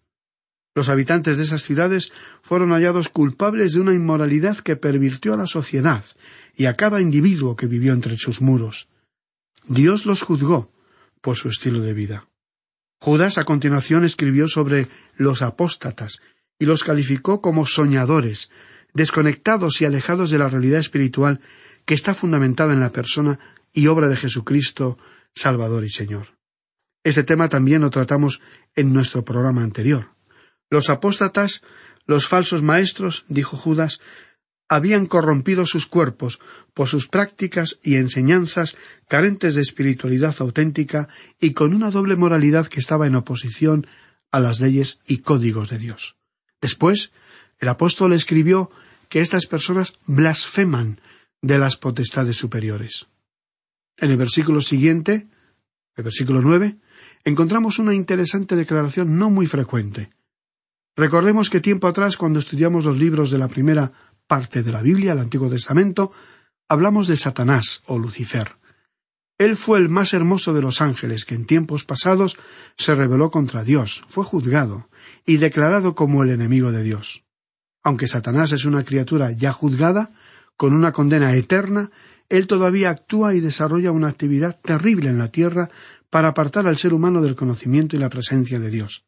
Los 0.76 0.90
habitantes 0.90 1.38
de 1.38 1.44
esas 1.44 1.64
ciudades 1.64 2.12
fueron 2.44 2.70
hallados 2.70 3.10
culpables 3.10 3.74
de 3.74 3.80
una 3.80 3.96
inmoralidad 3.96 4.58
que 4.58 4.76
pervirtió 4.76 5.34
a 5.34 5.38
la 5.38 5.48
sociedad 5.48 6.06
y 6.56 6.68
a 6.68 6.76
cada 6.76 7.02
individuo 7.02 7.56
que 7.56 7.66
vivió 7.66 7.94
entre 7.94 8.16
sus 8.20 8.42
muros. 8.42 8.88
Dios 9.68 10.06
los 10.06 10.22
juzgó 10.22 10.72
por 11.20 11.36
su 11.36 11.50
estilo 11.50 11.80
de 11.80 11.96
vida. 11.96 12.28
Judas 13.02 13.40
a 13.40 13.44
continuación 13.44 14.06
escribió 14.06 14.48
sobre 14.48 14.88
los 15.16 15.42
apóstatas 15.42 16.20
y 16.60 16.68
los 16.68 16.84
calificó 16.84 17.42
como 17.42 17.66
soñadores, 17.66 18.52
desconectados 18.94 19.82
y 19.82 19.86
alejados 19.86 20.30
de 20.30 20.38
la 20.38 20.48
realidad 20.48 20.80
espiritual 20.80 21.40
que 21.86 21.96
está 21.96 22.14
fundamentada 22.14 22.74
en 22.74 22.82
la 22.82 22.92
persona 22.92 23.40
y 23.76 23.88
obra 23.88 24.08
de 24.08 24.16
Jesucristo, 24.16 24.98
Salvador 25.36 25.84
y 25.84 25.90
Señor. 25.90 26.30
Este 27.04 27.24
tema 27.24 27.50
también 27.50 27.82
lo 27.82 27.92
tratamos 27.92 28.42
en 28.74 28.94
nuestro 28.94 29.24
programa 29.24 29.62
anterior. 29.62 30.10
Los 30.72 30.90
apóstatas, 30.90 31.62
los 32.08 32.26
falsos 32.26 32.64
maestros, 32.64 33.26
dijo 33.28 33.58
Judas, 33.58 34.00
habían 34.68 35.06
corrompido 35.06 35.66
sus 35.68 35.86
cuerpos 35.86 36.40
por 36.74 36.88
sus 36.88 37.08
prácticas 37.08 37.78
y 37.84 37.98
enseñanzas 37.98 38.76
carentes 39.08 39.54
de 39.54 39.62
espiritualidad 39.62 40.36
auténtica 40.40 41.08
y 41.40 41.52
con 41.52 41.76
una 41.76 41.92
doble 41.92 42.16
moralidad 42.16 42.66
que 42.68 42.80
estaba 42.80 43.06
en 43.06 43.16
oposición 43.16 43.86
a 44.32 44.40
las 44.40 44.60
leyes 44.60 45.02
y 45.06 45.20
códigos 45.20 45.70
de 45.70 45.78
Dios. 45.78 46.16
Después, 46.62 47.12
el 47.60 47.68
apóstol 47.68 48.14
escribió 48.14 48.72
que 49.10 49.22
estas 49.22 49.46
personas 49.46 49.94
blasfeman 50.08 51.00
de 51.42 51.60
las 51.60 51.76
potestades 51.76 52.38
superiores. 52.38 53.06
En 53.98 54.12
el 54.12 54.18
versículo 54.18 54.62
siguiente, 54.62 55.28
el 55.96 56.04
versículo 56.04 56.42
nueve, 56.42 56.78
encontramos 57.24 57.80
una 57.80 57.94
interesante 57.94 58.56
declaración 58.56 59.18
no 59.18 59.30
muy 59.30 59.48
frecuente. 59.48 60.12
Recordemos 60.96 61.50
que 61.50 61.62
tiempo 61.62 61.88
atrás, 61.88 62.18
cuando 62.18 62.40
estudiamos 62.40 62.86
los 62.86 62.98
libros 62.98 63.32
de 63.32 63.38
la 63.38 63.48
primera 63.48 63.92
parte 64.28 64.64
de 64.64 64.72
la 64.72 64.82
Biblia, 64.82 65.14
el 65.14 65.20
Antiguo 65.20 65.50
Testamento, 65.50 66.12
hablamos 66.68 67.08
de 67.08 67.18
Satanás 67.18 67.84
o 67.86 68.00
Lucifer. 68.00 68.58
Él 69.38 69.58
fue 69.58 69.80
el 69.80 69.90
más 69.90 70.14
hermoso 70.14 70.54
de 70.54 70.62
los 70.62 70.82
ángeles 70.82 71.26
que 71.26 71.36
en 71.36 71.46
tiempos 71.46 71.84
pasados 71.84 72.38
se 72.78 72.96
rebeló 72.96 73.30
contra 73.30 73.64
Dios, 73.64 74.04
fue 74.08 74.24
juzgado 74.24 74.90
y 75.26 75.38
declarado 75.38 75.94
como 75.94 76.24
el 76.24 76.30
enemigo 76.30 76.72
de 76.72 76.84
Dios. 76.84 77.26
Aunque 77.84 78.08
Satanás 78.08 78.54
es 78.54 78.64
una 78.66 78.86
criatura 78.86 79.32
ya 79.32 79.52
juzgada, 79.52 80.12
con 80.56 80.74
una 80.74 80.94
condena 80.94 81.36
eterna, 81.36 81.92
él 82.30 82.48
todavía 82.48 82.90
actúa 82.90 83.34
y 83.34 83.40
desarrolla 83.40 83.92
una 83.92 84.08
actividad 84.08 84.60
terrible 84.62 85.10
en 85.10 85.18
la 85.18 85.30
tierra 85.30 85.70
para 86.10 86.30
apartar 86.30 86.68
al 86.68 86.78
ser 86.78 86.94
humano 86.94 87.22
del 87.22 87.36
conocimiento 87.36 87.96
y 87.96 88.00
la 88.00 88.10
presencia 88.10 88.60
de 88.60 88.70
Dios. 88.70 89.06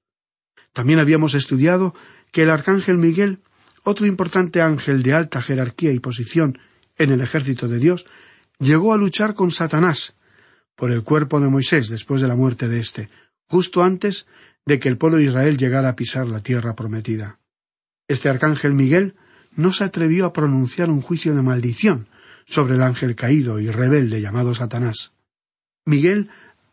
También 0.73 0.99
habíamos 0.99 1.33
estudiado 1.33 1.95
que 2.31 2.43
el 2.43 2.49
arcángel 2.49 2.97
Miguel, 2.97 3.39
otro 3.83 4.05
importante 4.05 4.61
ángel 4.61 5.01
de 5.01 5.13
alta 5.13 5.41
jerarquía 5.41 5.91
y 5.91 5.99
posición 5.99 6.59
en 6.97 7.11
el 7.11 7.21
ejército 7.21 7.67
de 7.67 7.79
Dios, 7.79 8.05
llegó 8.59 8.93
a 8.93 8.97
luchar 8.97 9.33
con 9.33 9.51
Satanás 9.51 10.15
por 10.75 10.91
el 10.91 11.03
cuerpo 11.03 11.39
de 11.39 11.47
Moisés 11.47 11.89
después 11.89 12.21
de 12.21 12.27
la 12.27 12.35
muerte 12.35 12.67
de 12.67 12.79
éste, 12.79 13.09
justo 13.47 13.83
antes 13.83 14.27
de 14.65 14.79
que 14.79 14.89
el 14.89 14.97
pueblo 14.97 15.17
de 15.17 15.25
Israel 15.25 15.57
llegara 15.57 15.89
a 15.89 15.95
pisar 15.95 16.27
la 16.27 16.41
tierra 16.41 16.75
prometida. 16.75 17.39
Este 18.07 18.29
arcángel 18.29 18.73
Miguel 18.73 19.15
no 19.55 19.73
se 19.73 19.83
atrevió 19.83 20.25
a 20.25 20.33
pronunciar 20.33 20.89
un 20.89 21.01
juicio 21.01 21.33
de 21.33 21.41
maldición 21.41 22.07
sobre 22.47 22.75
el 22.75 22.81
ángel 22.81 23.15
caído 23.15 23.59
y 23.59 23.69
rebelde 23.69 24.21
llamado 24.21 24.55
Satanás. 24.55 25.11
Miguel 25.85 26.29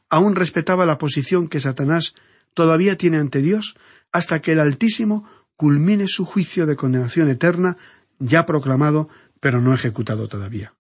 aún 0.09 0.37
respetaba 0.37 0.87
la 0.87 0.99
posición 0.99 1.49
que 1.49 1.61
Satanás 1.61 2.15
todavía 2.55 2.97
tiene 2.97 3.19
ante 3.19 3.43
Dios 3.43 3.77
hasta 4.13 4.41
que 4.41 4.53
el 4.53 4.61
Altísimo 4.61 5.29
culmine 5.57 6.07
su 6.09 6.25
juicio 6.25 6.67
de 6.67 6.77
condenación 6.77 7.29
eterna, 7.29 7.77
ya 8.19 8.47
proclamado, 8.47 9.09
pero 9.41 9.61
no 9.61 9.75
ejecutado 9.75 10.29
todavía. 10.29 10.75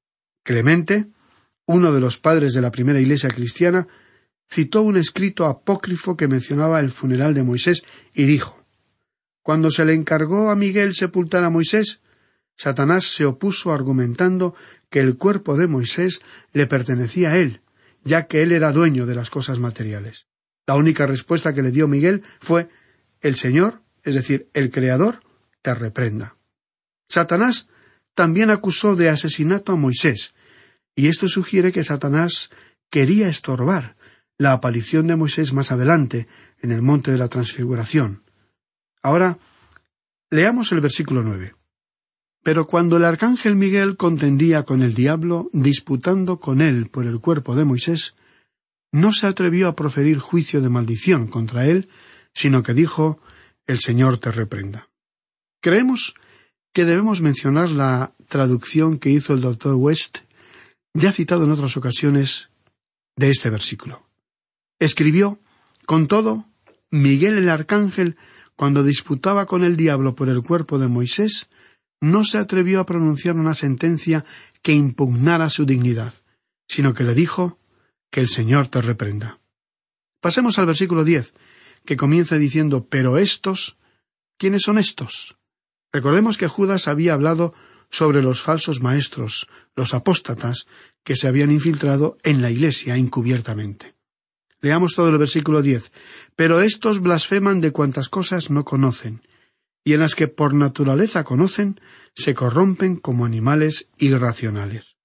Clemente, 0.45 1.09
uno 1.67 1.93
de 1.93 2.01
los 2.01 2.19
padres 2.19 2.55
de 2.55 2.61
la 2.61 2.71
primera 2.71 3.01
iglesia 3.01 3.29
cristiana, 3.29 3.89
citó 4.49 4.83
un 4.83 4.97
escrito 4.97 5.47
apócrifo 5.47 6.17
que 6.17 6.29
mencionaba 6.29 6.81
el 6.81 6.91
funeral 6.91 7.35
de 7.35 7.43
Moisés 7.43 7.83
y 8.15 8.25
dijo 8.25 8.65
Cuando 9.43 9.71
se 9.71 9.85
le 9.85 9.95
encargó 9.95 10.51
a 10.51 10.57
Miguel 10.57 10.95
sepultar 10.95 11.45
a 11.45 11.51
Moisés, 11.51 12.01
Satanás 12.57 13.05
se 13.05 13.25
opuso 13.25 13.73
argumentando 13.73 14.55
que 14.91 15.01
el 15.01 15.17
cuerpo 15.17 15.57
de 15.57 15.67
Moisés 15.67 16.21
le 16.53 16.67
pertenecía 16.67 17.33
a 17.33 17.39
él, 17.39 17.63
ya 18.05 18.27
que 18.27 18.43
él 18.43 18.53
era 18.53 18.73
dueño 18.73 19.07
de 19.07 19.15
las 19.15 19.31
cosas 19.31 19.59
materiales. 19.59 20.27
La 20.67 20.77
única 20.77 21.07
respuesta 21.07 21.53
que 21.53 21.63
le 21.63 21.71
dio 21.71 21.89
Miguel 21.89 22.23
fue 22.41 22.69
el 23.21 23.37
Señor, 23.37 23.83
es 24.03 24.15
decir, 24.15 24.49
el 24.55 24.71
Creador, 24.71 25.21
te 25.63 25.75
reprenda. 25.75 26.37
Satanás 27.09 27.69
también 28.15 28.51
acusó 28.51 28.97
de 28.97 29.09
asesinato 29.09 29.73
a 29.73 29.77
Moisés, 29.77 30.35
y 30.95 31.09
esto 31.09 31.27
sugiere 31.27 31.73
que 31.73 31.83
Satanás 31.83 32.51
quería 32.89 33.29
estorbar 33.29 33.97
la 34.39 34.53
aparición 34.53 35.07
de 35.07 35.17
Moisés 35.17 35.53
más 35.53 35.73
adelante, 35.73 36.29
en 36.61 36.73
el 36.73 36.83
monte 36.83 37.11
de 37.11 37.19
la 37.19 37.29
transfiguración. 37.29 38.23
Ahora, 39.03 39.39
leamos 40.31 40.73
el 40.73 40.81
versículo 40.81 41.23
nueve. 41.23 41.55
Pero 42.45 42.67
cuando 42.67 42.99
el 42.99 43.05
arcángel 43.07 43.57
Miguel 43.57 43.97
contendía 43.97 44.65
con 44.65 44.83
el 44.83 44.93
diablo, 44.93 45.49
disputando 45.55 46.39
con 46.39 46.61
él 46.61 46.89
por 46.93 47.07
el 47.07 47.19
cuerpo 47.19 47.57
de 47.57 47.65
Moisés, 47.65 48.17
no 48.93 49.15
se 49.15 49.27
atrevió 49.27 49.67
a 49.67 49.75
proferir 49.75 50.19
juicio 50.19 50.61
de 50.61 50.69
maldición 50.69 51.27
contra 51.27 51.67
él, 51.67 51.89
sino 52.35 52.63
que 52.63 52.75
dijo 52.75 53.19
El 53.67 53.81
Señor 53.81 54.19
te 54.19 54.31
reprenda. 54.31 54.91
Creemos 55.63 56.15
que 56.75 56.85
debemos 56.85 57.23
mencionar 57.23 57.71
la 57.71 58.13
traducción 58.29 58.99
que 58.99 59.09
hizo 59.09 59.33
el 59.33 59.41
doctor 59.41 59.75
West, 59.77 60.19
ya 60.93 61.13
citado 61.13 61.45
en 61.45 61.51
otras 61.53 61.79
ocasiones, 61.79 62.51
de 63.17 63.31
este 63.31 63.49
versículo. 63.49 64.07
Escribió 64.79 65.41
Con 65.87 66.09
todo, 66.09 66.45
Miguel 66.91 67.39
el 67.39 67.49
arcángel, 67.49 68.17
cuando 68.55 68.85
disputaba 68.85 69.47
con 69.47 69.65
el 69.65 69.79
diablo 69.79 70.15
por 70.15 70.29
el 70.29 70.43
cuerpo 70.43 70.79
de 70.79 70.89
Moisés, 70.89 71.49
no 72.05 72.25
se 72.25 72.39
atrevió 72.39 72.81
a 72.81 72.87
pronunciar 72.87 73.37
una 73.37 73.55
sentencia 73.55 74.25
que 74.63 74.73
impugnara 74.73 75.49
su 75.51 75.65
dignidad, 75.65 76.15
sino 76.69 76.95
que 76.95 77.05
le 77.05 77.15
dijo 77.15 77.59
que 78.11 78.21
el 78.21 78.29
Señor 78.29 78.69
te 78.69 78.81
reprenda. 78.81 79.41
Pasemos 80.21 80.59
al 80.59 80.67
versículo 80.67 81.05
diez, 81.05 81.35
que 81.85 81.97
comienza 81.97 82.37
diciendo 82.37 82.87
Pero 82.89 83.19
estos 83.19 83.79
¿quiénes 84.39 84.63
son 84.63 84.79
estos? 84.79 85.37
Recordemos 85.93 86.39
que 86.39 86.49
Judas 86.49 86.89
había 86.89 87.15
hablado 87.15 87.55
sobre 87.91 88.23
los 88.23 88.41
falsos 88.41 88.81
maestros, 88.81 89.47
los 89.77 89.95
apóstatas, 89.95 90.67
que 91.05 91.17
se 91.17 91.29
habían 91.29 91.51
infiltrado 91.51 92.19
en 92.23 92.43
la 92.43 92.51
Iglesia 92.51 92.97
encubiertamente. 92.97 93.95
Leamos 94.61 94.95
todo 94.95 95.11
el 95.11 95.19
versículo 95.19 95.63
diez. 95.63 95.93
Pero 96.37 96.61
estos 96.61 97.01
blasfeman 97.01 97.61
de 97.61 97.71
cuantas 97.71 98.09
cosas 98.09 98.51
no 98.51 98.65
conocen, 98.65 99.23
y 99.85 99.93
en 99.93 100.01
las 100.01 100.15
que 100.15 100.29
por 100.29 100.55
naturaleza 100.55 101.25
conocen, 101.25 101.79
se 102.17 102.35
corrompen 102.35 102.97
como 102.97 103.27
animales 103.27 103.91
irracionales. 103.99 104.97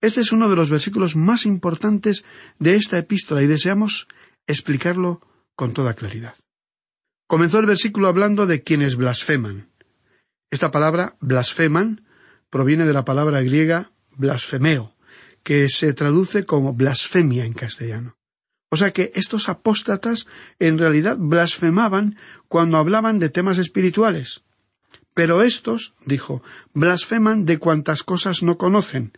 Este 0.00 0.20
es 0.20 0.32
uno 0.32 0.48
de 0.48 0.56
los 0.56 0.70
versículos 0.70 1.16
más 1.16 1.46
importantes 1.46 2.24
de 2.58 2.74
esta 2.74 2.98
epístola 2.98 3.42
y 3.42 3.46
deseamos 3.46 4.08
explicarlo 4.46 5.20
con 5.54 5.72
toda 5.72 5.94
claridad. 5.94 6.34
Comenzó 7.28 7.58
el 7.58 7.66
versículo 7.66 8.08
hablando 8.08 8.46
de 8.46 8.62
quienes 8.62 8.96
blasfeman. 8.96 9.70
Esta 10.50 10.70
palabra 10.70 11.16
blasfeman 11.20 12.06
proviene 12.50 12.86
de 12.86 12.92
la 12.92 13.04
palabra 13.04 13.42
griega 13.42 13.92
blasfemeo, 14.16 14.96
que 15.42 15.68
se 15.68 15.92
traduce 15.94 16.44
como 16.44 16.72
blasfemia 16.72 17.44
en 17.44 17.52
castellano. 17.52 18.17
O 18.70 18.76
sea 18.76 18.92
que 18.92 19.12
estos 19.14 19.48
apóstatas 19.48 20.26
en 20.58 20.78
realidad 20.78 21.16
blasfemaban 21.18 22.16
cuando 22.48 22.76
hablaban 22.76 23.18
de 23.18 23.30
temas 23.30 23.58
espirituales. 23.58 24.42
Pero 25.14 25.42
estos, 25.42 25.94
dijo, 26.04 26.42
blasfeman 26.74 27.44
de 27.44 27.58
cuantas 27.58 28.02
cosas 28.02 28.42
no 28.42 28.58
conocen, 28.58 29.12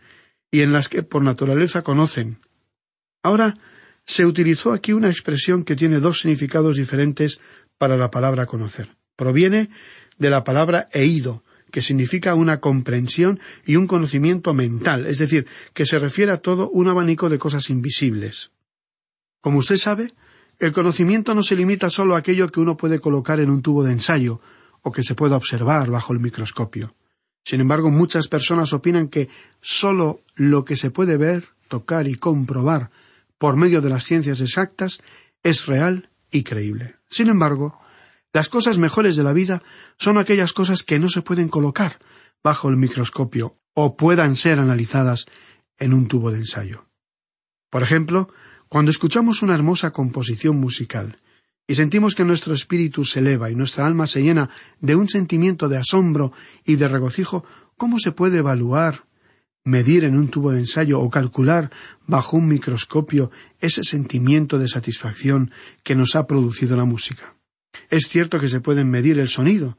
y 0.49 0.61
en 0.61 0.73
las 0.73 0.89
que 0.89 1.03
por 1.03 1.23
naturaleza 1.23 1.83
conocen. 1.83 2.39
Ahora, 3.23 3.55
se 4.05 4.25
utilizó 4.25 4.73
aquí 4.73 4.93
una 4.93 5.09
expresión 5.09 5.63
que 5.63 5.75
tiene 5.75 5.99
dos 5.99 6.21
significados 6.21 6.77
diferentes 6.77 7.39
para 7.77 7.97
la 7.97 8.09
palabra 8.09 8.45
conocer. 8.45 8.95
Proviene 9.15 9.69
de 10.17 10.29
la 10.29 10.43
palabra 10.43 10.87
eido, 10.91 11.43
que 11.71 11.81
significa 11.81 12.35
una 12.35 12.59
comprensión 12.59 13.39
y 13.65 13.75
un 13.75 13.87
conocimiento 13.87 14.53
mental, 14.53 15.05
es 15.05 15.19
decir, 15.19 15.47
que 15.73 15.85
se 15.85 15.99
refiere 15.99 16.31
a 16.31 16.37
todo 16.37 16.69
un 16.69 16.87
abanico 16.87 17.29
de 17.29 17.39
cosas 17.39 17.69
invisibles. 17.69 18.51
Como 19.41 19.59
usted 19.59 19.77
sabe, 19.77 20.13
el 20.59 20.71
conocimiento 20.71 21.33
no 21.33 21.43
se 21.43 21.55
limita 21.55 21.89
solo 21.89 22.15
a 22.15 22.19
aquello 22.19 22.47
que 22.49 22.59
uno 22.59 22.77
puede 22.77 22.99
colocar 22.99 23.39
en 23.39 23.49
un 23.49 23.61
tubo 23.61 23.83
de 23.83 23.91
ensayo 23.91 24.39
o 24.83 24.91
que 24.91 25.03
se 25.03 25.15
pueda 25.15 25.35
observar 25.35 25.89
bajo 25.89 26.13
el 26.13 26.19
microscopio. 26.19 26.93
Sin 27.43 27.59
embargo, 27.59 27.89
muchas 27.89 28.27
personas 28.27 28.71
opinan 28.71 29.07
que 29.07 29.29
sólo 29.61 30.21
lo 30.35 30.63
que 30.63 30.75
se 30.75 30.91
puede 30.91 31.17
ver, 31.17 31.49
tocar 31.67 32.07
y 32.07 32.15
comprobar 32.15 32.91
por 33.37 33.55
medio 33.55 33.81
de 33.81 33.89
las 33.89 34.03
ciencias 34.03 34.41
exactas 34.41 35.01
es 35.41 35.65
real 35.65 36.09
y 36.29 36.43
creíble. 36.43 36.97
Sin 37.09 37.27
embargo, 37.27 37.79
las 38.33 38.47
cosas 38.47 38.77
mejores 38.77 39.15
de 39.15 39.23
la 39.23 39.33
vida 39.33 39.63
son 39.97 40.17
aquellas 40.17 40.53
cosas 40.53 40.83
que 40.83 40.99
no 40.99 41.09
se 41.09 41.23
pueden 41.23 41.49
colocar 41.49 41.97
bajo 42.43 42.69
el 42.69 42.77
microscopio 42.77 43.57
o 43.73 43.97
puedan 43.97 44.35
ser 44.35 44.59
analizadas 44.59 45.25
en 45.79 45.93
un 45.93 46.07
tubo 46.07 46.31
de 46.31 46.37
ensayo. 46.37 46.85
Por 47.71 47.83
ejemplo, 47.83 48.29
cuando 48.71 48.89
escuchamos 48.89 49.41
una 49.41 49.53
hermosa 49.53 49.91
composición 49.91 50.55
musical 50.55 51.17
y 51.67 51.75
sentimos 51.75 52.15
que 52.15 52.23
nuestro 52.23 52.53
espíritu 52.53 53.03
se 53.03 53.19
eleva 53.19 53.51
y 53.51 53.55
nuestra 53.55 53.85
alma 53.85 54.07
se 54.07 54.23
llena 54.23 54.49
de 54.79 54.95
un 54.95 55.09
sentimiento 55.09 55.67
de 55.67 55.75
asombro 55.75 56.31
y 56.63 56.77
de 56.77 56.87
regocijo, 56.87 57.43
¿cómo 57.75 57.99
se 57.99 58.13
puede 58.13 58.37
evaluar, 58.37 59.07
medir 59.65 60.05
en 60.05 60.15
un 60.15 60.29
tubo 60.29 60.53
de 60.53 60.59
ensayo 60.59 61.01
o 61.01 61.09
calcular 61.09 61.69
bajo 62.07 62.37
un 62.37 62.47
microscopio 62.47 63.29
ese 63.59 63.83
sentimiento 63.83 64.57
de 64.57 64.69
satisfacción 64.69 65.51
que 65.83 65.95
nos 65.95 66.15
ha 66.15 66.25
producido 66.25 66.77
la 66.77 66.85
música? 66.85 67.35
Es 67.89 68.07
cierto 68.07 68.39
que 68.39 68.47
se 68.47 68.61
pueden 68.61 68.89
medir 68.89 69.19
el 69.19 69.27
sonido 69.27 69.77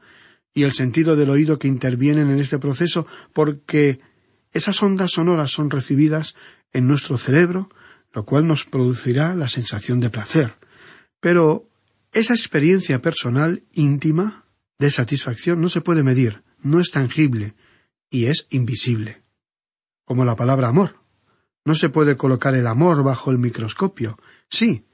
y 0.53 0.63
el 0.63 0.73
sentido 0.73 1.15
del 1.15 1.31
oído 1.31 1.57
que 1.57 1.67
intervienen 1.67 2.29
en 2.29 2.37
este 2.37 2.59
proceso 2.59 3.07
porque 3.33 4.01
esas 4.51 4.83
ondas 4.83 5.13
sonoras 5.13 5.49
son 5.49 5.71
recibidas 5.71 6.35
en 6.73 6.85
nuestro 6.85 7.17
cerebro, 7.17 7.71
lo 8.13 8.25
cual 8.25 8.47
nos 8.47 8.65
producirá 8.65 9.35
la 9.35 9.47
sensación 9.47 9.99
de 9.99 10.09
placer. 10.09 10.55
Pero 11.19 11.67
esa 12.11 12.33
experiencia 12.33 13.01
personal 13.01 13.63
íntima 13.73 14.45
de 14.77 14.91
satisfacción 14.91 15.59
no 15.59 15.69
se 15.69 15.81
puede 15.81 16.03
medir, 16.03 16.43
no 16.61 16.79
es 16.79 16.91
tangible 16.91 17.55
y 18.09 18.25
es 18.25 18.47
invisible. 18.51 19.23
Como 20.05 20.25
la 20.25 20.35
palabra 20.35 20.69
amor. 20.69 21.01
No 21.65 21.75
se 21.75 21.89
puede 21.89 22.17
colocar 22.17 22.55
el 22.55 22.67
amor 22.67 23.03
bajo 23.03 23.31
el 23.31 23.37
microscopio. 23.37 24.19
Sí, 24.49 24.85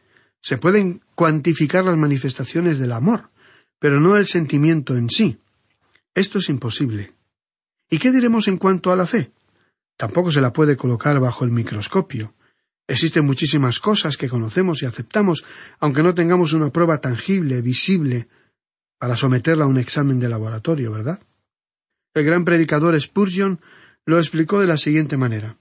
se 0.42 0.58
pueden 0.58 1.02
cuantificar 1.16 1.84
las 1.84 1.98
manifestaciones 1.98 2.80
del 2.80 2.92
amor, 2.92 3.30
pero 3.80 4.00
no 4.00 4.16
el 4.16 4.28
sentimiento 4.28 4.96
en 4.96 5.10
sí. 5.10 5.40
Esto 6.14 6.38
es 6.38 6.48
imposible. 6.50 7.14
¿Y 7.90 7.98
qué 7.98 8.12
diremos 8.12 8.48
en 8.48 8.58
cuanto 8.58 8.92
a 8.92 8.96
la 8.96 9.06
fe? 9.06 9.32
Tampoco 9.98 10.32
se 10.32 10.42
la 10.42 10.54
puede 10.54 10.78
colocar 10.78 11.20
bajo 11.20 11.44
el 11.44 11.52
microscopio. 11.52 12.36
Existen 12.90 13.24
muchísimas 13.24 13.80
cosas 13.80 14.18
que 14.18 14.28
conocemos 14.28 14.82
y 14.82 14.88
aceptamos, 14.88 15.46
aunque 15.80 16.02
no 16.02 16.16
tengamos 16.16 16.54
una 16.54 16.72
prueba 16.72 17.00
tangible, 17.00 17.62
visible, 17.62 18.28
para 18.98 19.16
someterla 19.16 19.66
a 19.66 19.68
un 19.68 19.78
examen 19.78 20.20
de 20.20 20.28
laboratorio, 20.28 20.92
¿verdad? 20.92 21.20
El 22.16 22.26
gran 22.26 22.44
predicador 22.46 23.00
Spurgeon 23.00 23.62
lo 24.08 24.18
explicó 24.18 24.60
de 24.60 24.66
la 24.66 24.76
siguiente 24.76 25.18
manera. 25.18 25.56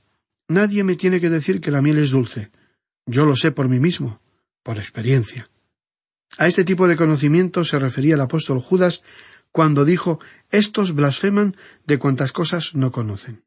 Nadie 0.49 0.85
me 0.85 0.97
tiene 0.97 1.21
que 1.21 1.29
decir 1.29 1.61
que 1.61 1.71
la 1.71 1.83
miel 1.83 1.99
es 1.99 2.13
dulce. 2.13 2.51
Yo 3.05 3.27
lo 3.27 3.37
sé 3.37 3.53
por 3.53 3.69
mí 3.69 3.79
mismo 3.79 4.23
por 4.63 4.79
experiencia. 4.79 5.51
A 6.39 6.47
este 6.47 6.65
tipo 6.65 6.89
de 6.89 6.97
conocimiento 6.97 7.63
se 7.63 7.79
refería 7.79 8.15
el 8.15 8.23
apóstol 8.23 8.59
Judas 8.59 9.03
cuando 9.53 9.85
dijo 9.85 10.19
Estos 10.51 10.95
blasfeman 10.95 11.57
de 11.87 11.99
cuantas 11.99 12.33
cosas 12.33 12.75
no 12.75 12.91
conocen. 12.91 13.45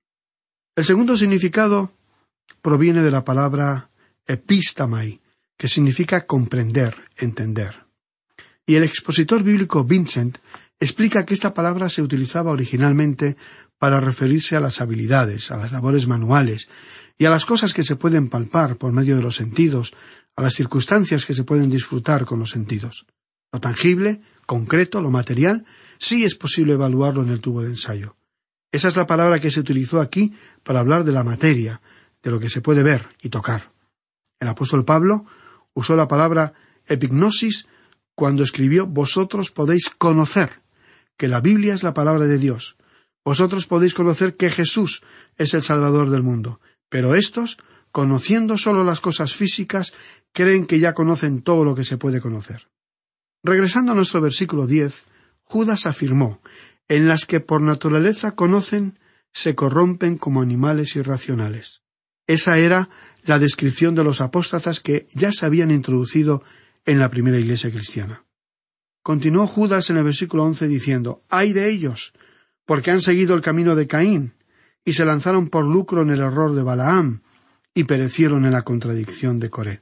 El 0.76 0.86
segundo 0.86 1.18
significado 1.18 1.92
proviene 2.62 3.02
de 3.02 3.12
la 3.12 3.24
palabra 3.24 3.90
epistamai, 4.28 5.22
que 5.58 5.68
significa 5.68 6.26
comprender, 6.26 6.96
entender. 7.18 7.86
Y 8.66 8.76
el 8.76 8.84
expositor 8.84 9.44
bíblico 9.44 9.84
Vincent 9.84 10.38
explica 10.80 11.26
que 11.26 11.34
esta 11.34 11.54
palabra 11.54 11.90
se 11.90 12.02
utilizaba 12.02 12.52
originalmente 12.52 13.38
para 13.78 14.00
referirse 14.00 14.56
a 14.56 14.60
las 14.60 14.82
habilidades, 14.82 15.52
a 15.52 15.58
las 15.58 15.72
labores 15.72 16.08
manuales 16.08 16.70
y 17.18 17.26
a 17.26 17.30
las 17.30 17.46
cosas 17.46 17.74
que 17.74 17.84
se 17.84 17.96
pueden 17.96 18.30
palpar 18.30 18.78
por 18.78 18.92
medio 18.92 19.16
de 19.16 19.24
los 19.24 19.36
sentidos, 19.36 19.94
a 20.36 20.42
las 20.42 20.54
circunstancias 20.54 21.26
que 21.26 21.34
se 21.34 21.44
pueden 21.44 21.70
disfrutar 21.70 22.26
con 22.26 22.40
los 22.40 22.50
sentidos. 22.50 23.06
Lo 23.52 23.60
tangible, 23.60 24.22
concreto, 24.46 25.02
lo 25.02 25.12
material, 25.12 25.66
sí 26.00 26.24
es 26.24 26.36
posible 26.36 26.74
evaluarlo 26.74 27.22
en 27.22 27.30
el 27.30 27.42
tubo 27.42 27.62
de 27.62 27.70
ensayo. 27.70 28.16
Esa 28.72 28.88
es 28.88 28.96
la 28.96 29.06
palabra 29.06 29.40
que 29.40 29.52
se 29.52 29.60
utilizó 29.60 30.00
aquí 30.00 30.34
para 30.64 30.80
hablar 30.80 31.04
de 31.04 31.12
la 31.12 31.24
materia, 31.24 31.82
de 32.24 32.32
lo 32.32 32.40
que 32.40 32.50
se 32.50 32.62
puede 32.62 32.84
ver 32.84 33.10
y 33.22 33.30
tocar. 33.30 33.72
El 34.40 34.48
apóstol 34.48 34.86
Pablo 34.86 35.26
usó 35.74 35.96
la 35.96 36.08
palabra 36.08 36.54
epignosis 36.86 37.68
cuando 38.16 38.44
escribió 38.44 38.88
Vosotros 38.88 39.52
podéis 39.52 39.90
conocer 39.90 40.62
que 41.18 41.28
la 41.28 41.42
Biblia 41.42 41.74
es 41.74 41.84
la 41.84 41.94
palabra 41.94 42.26
de 42.26 42.38
Dios. 42.38 42.78
Vosotros 43.24 43.68
podéis 43.68 43.94
conocer 43.94 44.36
que 44.36 44.50
Jesús 44.50 45.04
es 45.38 45.54
el 45.54 45.62
Salvador 45.62 46.10
del 46.10 46.24
mundo. 46.24 46.60
Pero 46.90 47.16
estos, 47.16 47.58
conociendo 47.92 48.58
solo 48.58 48.84
las 48.84 49.00
cosas 49.00 49.34
físicas, 49.34 49.94
creen 50.34 50.66
que 50.66 50.80
ya 50.80 50.94
conocen 50.94 51.42
todo 51.42 51.64
lo 51.64 51.76
que 51.76 51.84
se 51.84 51.98
puede 51.98 52.22
conocer. 52.22 52.68
Regresando 53.44 53.92
a 53.92 53.96
nuestro 53.96 54.22
versículo 54.22 54.68
diez, 54.68 55.06
Judas 55.44 55.86
afirmó 55.86 56.42
en 56.88 57.08
las 57.08 57.26
que 57.26 57.40
por 57.40 57.62
naturaleza 57.62 58.32
conocen 58.32 59.00
se 59.32 59.56
corrompen 59.56 60.18
como 60.18 60.42
animales 60.42 60.96
irracionales. 60.96 61.84
Esa 62.28 62.58
era 62.58 62.90
la 63.26 63.40
descripción 63.40 63.96
de 63.96 64.04
los 64.04 64.22
apóstatas 64.22 64.80
que 64.80 65.08
ya 65.14 65.32
se 65.32 65.46
habían 65.46 65.72
introducido 65.72 66.44
en 66.86 67.00
la 67.00 67.10
primera 67.10 67.40
iglesia 67.40 67.70
cristiana. 67.72 68.26
Continuó 69.04 69.48
Judas 69.48 69.90
en 69.90 69.98
el 69.98 70.04
versículo 70.04 70.44
once 70.44 70.68
diciendo 70.68 71.24
Ay 71.30 71.54
de 71.54 71.70
ellos, 71.70 72.14
porque 72.66 72.92
han 72.92 73.02
seguido 73.02 73.36
el 73.36 73.42
camino 73.42 73.76
de 73.76 73.88
Caín, 73.88 74.34
y 74.86 74.94
se 74.94 75.06
lanzaron 75.06 75.50
por 75.50 75.66
lucro 75.66 76.02
en 76.02 76.10
el 76.10 76.22
error 76.22 76.54
de 76.54 76.64
Balaam, 76.64 77.22
y 77.74 77.86
perecieron 77.86 78.46
en 78.46 78.52
la 78.52 78.64
contradicción 78.64 79.40
de 79.40 79.50
Coré. 79.50 79.82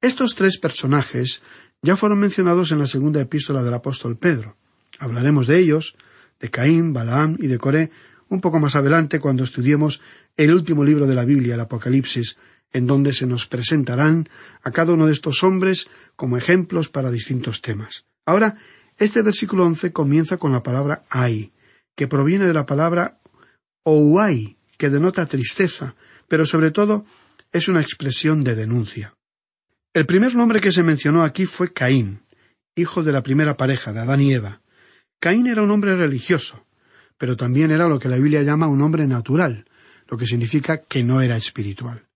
Estos 0.00 0.34
tres 0.34 0.58
personajes 0.58 1.42
ya 1.82 1.96
fueron 1.96 2.18
mencionados 2.18 2.72
en 2.72 2.78
la 2.78 2.86
segunda 2.86 3.20
epístola 3.20 3.62
del 3.62 3.74
apóstol 3.74 4.16
Pedro. 4.16 4.56
Hablaremos 4.98 5.46
de 5.46 5.58
ellos, 5.58 5.96
de 6.38 6.50
Caín, 6.50 6.92
Balaam 6.92 7.36
y 7.38 7.46
de 7.46 7.58
Coré, 7.58 7.90
un 8.30 8.40
poco 8.40 8.58
más 8.58 8.76
adelante 8.76 9.20
cuando 9.20 9.44
estudiemos 9.44 10.00
el 10.36 10.54
último 10.54 10.84
libro 10.84 11.06
de 11.06 11.14
la 11.14 11.24
Biblia, 11.24 11.54
el 11.54 11.60
Apocalipsis, 11.60 12.38
en 12.72 12.86
donde 12.86 13.12
se 13.12 13.26
nos 13.26 13.46
presentarán 13.46 14.28
a 14.62 14.70
cada 14.70 14.94
uno 14.94 15.06
de 15.06 15.12
estos 15.12 15.42
hombres 15.42 15.88
como 16.16 16.36
ejemplos 16.36 16.88
para 16.88 17.10
distintos 17.10 17.60
temas. 17.60 18.06
Ahora, 18.24 18.56
este 18.96 19.22
versículo 19.22 19.66
once 19.66 19.92
comienza 19.92 20.36
con 20.36 20.52
la 20.52 20.62
palabra 20.62 21.02
ay, 21.10 21.52
que 21.96 22.06
proviene 22.06 22.46
de 22.46 22.54
la 22.54 22.66
palabra 22.66 23.18
ouai, 23.84 24.56
que 24.78 24.88
denota 24.88 25.26
tristeza, 25.26 25.96
pero 26.28 26.46
sobre 26.46 26.70
todo 26.70 27.04
es 27.52 27.68
una 27.68 27.80
expresión 27.80 28.44
de 28.44 28.54
denuncia. 28.54 29.14
El 29.92 30.06
primer 30.06 30.36
nombre 30.36 30.60
que 30.60 30.70
se 30.70 30.84
mencionó 30.84 31.24
aquí 31.24 31.46
fue 31.46 31.72
Caín, 31.72 32.22
hijo 32.76 33.02
de 33.02 33.10
la 33.10 33.24
primera 33.24 33.56
pareja 33.56 33.92
de 33.92 34.00
Adán 34.00 34.20
y 34.20 34.32
Eva. 34.32 34.60
Caín 35.18 35.48
era 35.48 35.62
un 35.62 35.70
hombre 35.72 35.96
religioso, 35.96 36.64
pero 37.20 37.36
también 37.36 37.70
era 37.70 37.86
lo 37.86 37.98
que 37.98 38.08
la 38.08 38.16
Biblia 38.16 38.42
llama 38.42 38.66
un 38.66 38.80
hombre 38.80 39.06
natural, 39.06 39.66
lo 40.08 40.16
que 40.16 40.24
significa 40.24 40.80
que 40.80 41.04
no 41.04 41.20
era 41.20 41.36
espiritual. 41.36 42.06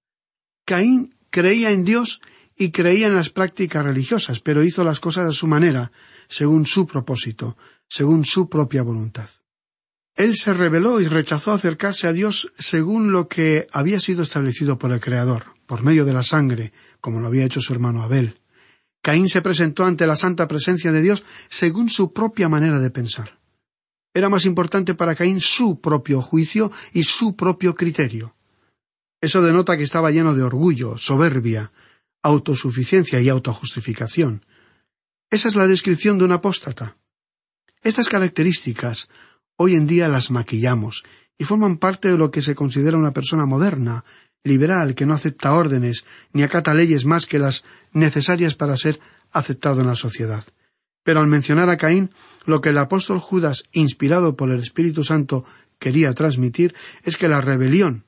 Caín 0.65 1.15
creía 1.29 1.73
en 1.73 1.85
Dios 1.85 2.23
y 2.57 2.71
creía 2.71 3.09
en 3.09 3.15
las 3.15 3.29
prácticas 3.29 3.85
religiosas, 3.85 4.41
pero 4.41 4.65
hizo 4.65 4.83
las 4.83 5.01
cosas 5.01 5.27
a 5.27 5.33
su 5.33 5.47
manera, 5.47 5.93
según 6.27 6.65
su 6.65 6.87
propósito, 6.87 7.59
según 7.87 8.25
su 8.25 8.49
propia 8.49 8.81
voluntad. 8.81 9.29
Él 10.17 10.37
se 10.37 10.55
rebeló 10.55 11.03
y 11.03 11.07
rechazó 11.07 11.53
acercarse 11.53 12.09
a 12.09 12.15
Dios 12.15 12.51
según 12.59 13.13
lo 13.13 13.29
que 13.29 13.67
había 13.73 14.01
sido 14.01 14.23
establecido 14.23 14.79
por 14.79 14.91
el 14.91 15.01
Creador, 15.01 15.55
por 15.67 15.83
medio 15.83 16.07
de 16.07 16.15
la 16.15 16.23
sangre, 16.23 16.73
como 17.03 17.21
lo 17.21 17.27
había 17.27 17.45
hecho 17.45 17.61
su 17.61 17.75
hermano 17.75 18.03
Abel. 18.03 18.41
Caín 19.03 19.29
se 19.29 19.43
presentó 19.43 19.85
ante 19.85 20.07
la 20.07 20.17
santa 20.17 20.49
presencia 20.49 20.93
de 20.93 21.03
Dios 21.03 21.27
según 21.51 21.91
su 21.91 22.15
propia 22.15 22.49
manera 22.49 22.81
de 22.81 22.89
pensar. 22.89 23.44
Era 24.15 24.29
más 24.29 24.47
importante 24.47 24.95
para 24.95 25.17
Caín 25.17 25.41
su 25.41 25.81
propio 25.81 26.23
juicio 26.23 26.71
y 26.93 27.03
su 27.03 27.35
propio 27.35 27.75
criterio. 27.75 28.37
Eso 29.21 29.43
denota 29.43 29.77
que 29.77 29.83
estaba 29.83 30.13
lleno 30.13 30.35
de 30.35 30.43
orgullo, 30.43 30.97
soberbia, 30.97 31.73
autosuficiencia 32.23 33.21
y 33.21 33.29
autojustificación. 33.29 34.47
Esa 35.31 35.49
es 35.49 35.57
la 35.57 35.67
descripción 35.67 36.17
de 36.17 36.25
un 36.25 36.33
apóstata. 36.33 36.97
Estas 37.83 38.09
características 38.09 39.09
hoy 39.57 39.75
en 39.75 39.87
día 39.87 40.09
las 40.09 40.31
maquillamos 40.31 41.05
y 41.37 41.45
forman 41.45 41.79
parte 41.79 42.09
de 42.09 42.17
lo 42.17 42.31
que 42.31 42.41
se 42.41 42.55
considera 42.55 42.97
una 42.97 43.13
persona 43.13 43.47
moderna, 43.47 44.05
liberal, 44.45 44.95
que 44.95 45.07
no 45.07 45.15
acepta 45.15 45.55
órdenes 45.55 46.05
ni 46.33 46.43
acata 46.43 46.73
leyes 46.73 47.05
más 47.05 47.27
que 47.27 47.39
las 47.39 47.65
necesarias 47.93 48.55
para 48.55 48.77
ser 48.77 49.01
aceptado 49.33 49.81
en 49.81 49.89
la 49.89 49.97
sociedad. 49.97 50.45
Pero 51.05 51.21
al 51.21 51.29
mencionar 51.29 51.71
a 51.71 51.77
Caín, 51.77 52.11
lo 52.47 52.61
que 52.61 52.71
el 52.71 52.79
apóstol 52.79 53.21
Judas, 53.21 53.65
inspirado 53.73 54.35
por 54.35 54.51
el 54.51 54.59
Espíritu 54.59 55.05
Santo, 55.05 55.45
quería 55.79 56.13
transmitir 56.15 56.75
es 57.05 57.17
que 57.17 57.29
la 57.29 57.41
rebelión 57.41 58.05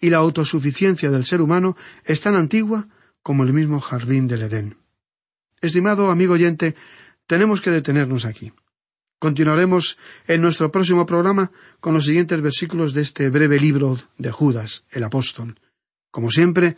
y 0.00 0.10
la 0.10 0.16
autosuficiencia 0.16 1.10
del 1.10 1.24
ser 1.24 1.40
humano 1.40 1.76
es 2.04 2.20
tan 2.22 2.34
antigua 2.34 2.88
como 3.22 3.44
el 3.44 3.52
mismo 3.52 3.80
jardín 3.80 4.26
del 4.26 4.42
Edén. 4.42 4.76
Estimado 5.60 6.10
amigo 6.10 6.34
oyente, 6.34 6.74
tenemos 7.26 7.60
que 7.60 7.70
detenernos 7.70 8.24
aquí. 8.24 8.52
Continuaremos 9.18 9.98
en 10.26 10.40
nuestro 10.40 10.72
próximo 10.72 11.04
programa 11.04 11.52
con 11.80 11.92
los 11.92 12.06
siguientes 12.06 12.40
versículos 12.40 12.94
de 12.94 13.02
este 13.02 13.28
breve 13.28 13.60
libro 13.60 13.98
de 14.16 14.30
Judas, 14.30 14.84
el 14.90 15.04
apóstol. 15.04 15.60
Como 16.10 16.30
siempre, 16.30 16.76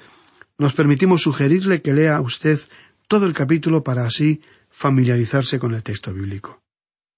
nos 0.59 0.75
permitimos 0.75 1.22
sugerirle 1.22 1.83
que 1.83 1.94
lea 1.94 2.20
usted 2.20 2.59
todo 3.07 3.27
el 3.27 3.33
capítulo 3.33 3.85
para 3.85 4.07
así 4.07 4.42
familiarizarse 4.73 5.59
con 5.59 5.75
el 5.75 5.83
texto 5.83 6.13
bíblico. 6.13 6.63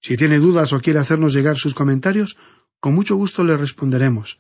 Si 0.02 0.18
tiene 0.18 0.38
dudas 0.38 0.74
o 0.74 0.80
quiere 0.80 0.98
hacernos 0.98 1.32
llegar 1.32 1.56
sus 1.56 1.72
comentarios, 1.72 2.36
con 2.80 2.94
mucho 2.94 3.16
gusto 3.16 3.42
le 3.42 3.56
responderemos. 3.56 4.38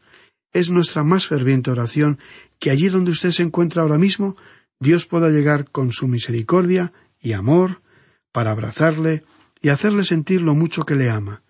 Es 0.52 0.68
nuestra 0.68 1.02
más 1.02 1.26
ferviente 1.26 1.70
oración 1.70 2.18
que 2.58 2.70
allí 2.70 2.88
donde 2.88 3.12
usted 3.12 3.30
se 3.30 3.42
encuentra 3.42 3.82
ahora 3.82 3.96
mismo, 3.96 4.36
Dios 4.78 5.06
pueda 5.06 5.30
llegar 5.30 5.70
con 5.70 5.92
su 5.92 6.06
misericordia 6.06 6.92
y 7.18 7.32
amor 7.32 7.80
para 8.32 8.50
abrazarle 8.50 9.24
y 9.62 9.70
hacerle 9.70 10.04
sentir 10.04 10.42
lo 10.42 10.54
mucho 10.54 10.84
que 10.84 10.94
le 10.94 11.08
ama. 11.08 11.42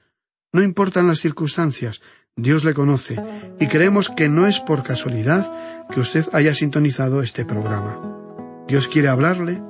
No 0.52 0.62
importan 0.62 1.08
las 1.08 1.18
circunstancias, 1.18 2.00
Dios 2.36 2.64
le 2.64 2.74
conoce 2.74 3.20
y 3.58 3.66
creemos 3.66 4.08
que 4.08 4.28
no 4.28 4.46
es 4.46 4.60
por 4.60 4.84
casualidad 4.84 5.86
que 5.92 5.98
usted 5.98 6.24
haya 6.32 6.54
sintonizado 6.54 7.22
este 7.22 7.44
programa. 7.44 8.00
Dios 8.68 8.86
quiere 8.86 9.08
hablarle 9.08 9.60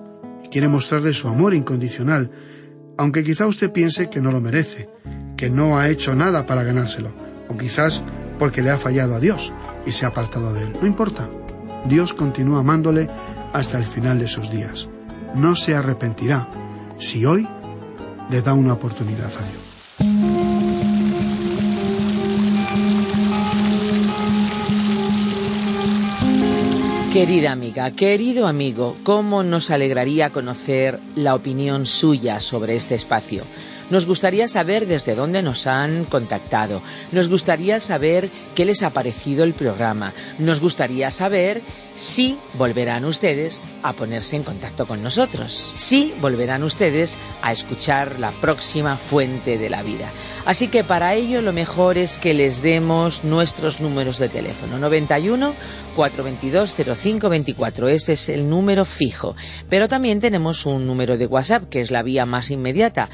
quiere 0.55 0.69
mostrarle 0.69 1.13
su 1.13 1.27
amor 1.27 1.53
incondicional, 1.53 2.31
aunque 2.97 3.25
quizá 3.25 3.45
usted 3.45 3.73
piense 3.73 4.09
que 4.09 4.21
no 4.21 4.31
lo 4.31 4.41
merece, 4.41 4.89
que 5.37 5.51
no 5.51 5.77
ha 5.77 5.89
hecho 5.89 6.15
nada 6.15 6.47
para 6.47 6.63
ganárselo, 6.63 7.11
o 7.49 7.57
quizás 7.57 8.05
porque 8.39 8.63
le 8.63 8.71
ha 8.71 8.79
fallado 8.79 9.17
a 9.17 9.19
Dios 9.19 9.53
y 9.85 9.91
se 9.91 10.05
ha 10.05 10.11
apartado 10.11 10.53
de 10.53 10.63
él. 10.63 10.73
No 10.81 10.87
importa. 10.87 11.29
Dios 11.87 12.15
continúa 12.15 12.61
amándole 12.61 13.11
hasta 13.53 13.79
el 13.79 13.85
final 13.85 14.21
de 14.21 14.29
sus 14.29 14.49
días. 14.49 14.89
No 15.35 15.57
se 15.57 15.75
arrepentirá 15.75 16.49
si 16.99 17.27
hoy 17.27 17.49
le 18.31 18.41
da 18.41 18.55
una 18.55 18.75
oportunidad 18.75 19.33
a 19.37 19.51
Dios. 19.51 19.64
Querida 27.15 27.53
amiga, 27.53 27.93
querido 27.93 28.49
amigo, 28.49 28.97
¿cómo 29.05 29.45
nos 29.45 29.71
alegraría 29.71 30.31
conocer 30.31 30.99
la 31.15 31.37
opinión 31.37 31.87
suya 31.87 32.41
sobre 32.41 32.75
este 32.75 32.97
espacio? 32.97 33.45
Nos 33.91 34.07
gustaría 34.07 34.49
saber 34.49 34.87
desde 34.87 35.15
dónde 35.15 35.43
nos 35.43 35.67
han 35.67 36.05
contactado. 36.05 36.83
Nos 37.13 37.29
gustaría 37.29 37.81
saber 37.81 38.31
qué 38.55 38.65
les 38.65 38.83
ha 38.83 38.91
parecido 38.91 39.45
el 39.45 39.55
programa. 39.55 40.13
Nos 40.39 40.61
gustaría 40.61 41.11
saber 41.11 41.63
si 41.95 42.39
volverán 42.55 43.05
ustedes 43.05 43.63
a 43.83 43.93
ponerse 43.93 44.37
en 44.37 44.43
contacto 44.43 44.87
con 44.87 45.03
nosotros. 45.03 45.71
Si 45.75 46.15
volverán 46.21 46.63
ustedes 46.63 47.17
a 47.43 47.53
escuchar 47.53 48.19
la 48.19 48.33
próxima 48.33 48.97
fuente 48.97 49.59
de 49.59 49.71
la 49.71 49.83
vida. 49.83 50.11
Así 50.45 50.69
que 50.69 50.85
para 50.85 51.15
ello 51.15 51.41
lo 51.41 51.53
mejor 51.53 51.97
es 51.97 52.19
que 52.19 52.35
les 52.35 52.61
demos 52.61 53.25
nuestros 53.25 53.81
números 53.81 54.19
de 54.19 54.29
teléfono. 54.29 54.79
91 54.79 55.55
422 55.97 56.75
0524. 56.75 57.89
Ese 57.89 58.13
es 58.15 58.29
el 58.29 58.49
número 58.49 58.85
fijo. 58.85 59.37
Pero 59.69 59.89
también 59.89 60.21
tenemos 60.21 60.67
un 60.67 60.87
número 60.87 61.17
de 61.17 61.27
WhatsApp 61.27 61.69
que 61.69 61.81
es 61.81 61.91
la 61.91 62.03
vía 62.03 62.27
más 62.27 62.51
inmediata. 62.51 63.09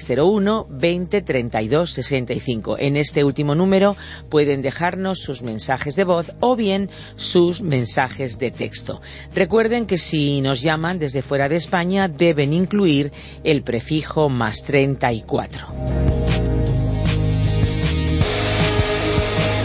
601 0.00 0.66
20 0.70 1.22
32 1.22 1.90
65. 1.90 2.78
En 2.78 2.96
este 2.96 3.24
último 3.24 3.54
número 3.54 3.96
pueden 4.28 4.62
dejarnos 4.62 5.20
sus 5.20 5.42
mensajes 5.42 5.96
de 5.96 6.04
voz 6.04 6.32
o 6.40 6.56
bien 6.56 6.90
sus 7.16 7.62
mensajes 7.62 8.38
de 8.38 8.50
texto. 8.50 9.00
Recuerden 9.34 9.86
que 9.86 9.98
si 9.98 10.40
nos 10.40 10.62
llaman 10.62 10.98
desde 10.98 11.22
fuera 11.22 11.48
de 11.48 11.56
España 11.56 12.08
deben 12.08 12.52
incluir 12.52 13.12
el 13.44 13.62
prefijo 13.62 14.28
más 14.28 14.64
34. 14.64 16.79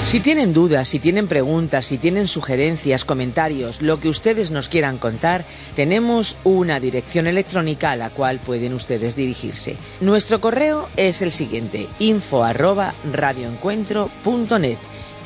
Si 0.06 0.20
tienen 0.20 0.54
dudas, 0.54 0.88
si 0.88 1.00
tienen 1.00 1.28
preguntas, 1.28 1.88
si 1.88 1.98
tienen 1.98 2.28
sugerencias, 2.28 3.04
comentarios, 3.06 3.82
lo 3.82 4.00
que 4.00 4.08
ustedes 4.08 4.52
nos 4.52 4.70
quieran 4.70 5.00
contar, 5.00 5.46
tenemos 5.76 6.38
una 6.44 6.80
dirección 6.80 7.26
electrónica 7.26 7.92
a 7.92 7.96
la 7.96 8.12
cual 8.12 8.40
pueden 8.40 8.76
ustedes 8.76 9.16
dirigirse. 9.16 9.76
Nuestro 10.02 10.40
correo 10.40 10.90
es 10.96 11.24
el 11.24 11.32
siguiente, 11.32 11.88
info 11.98 12.44
arroba 12.44 12.94
radioencuentro.net 13.12 14.78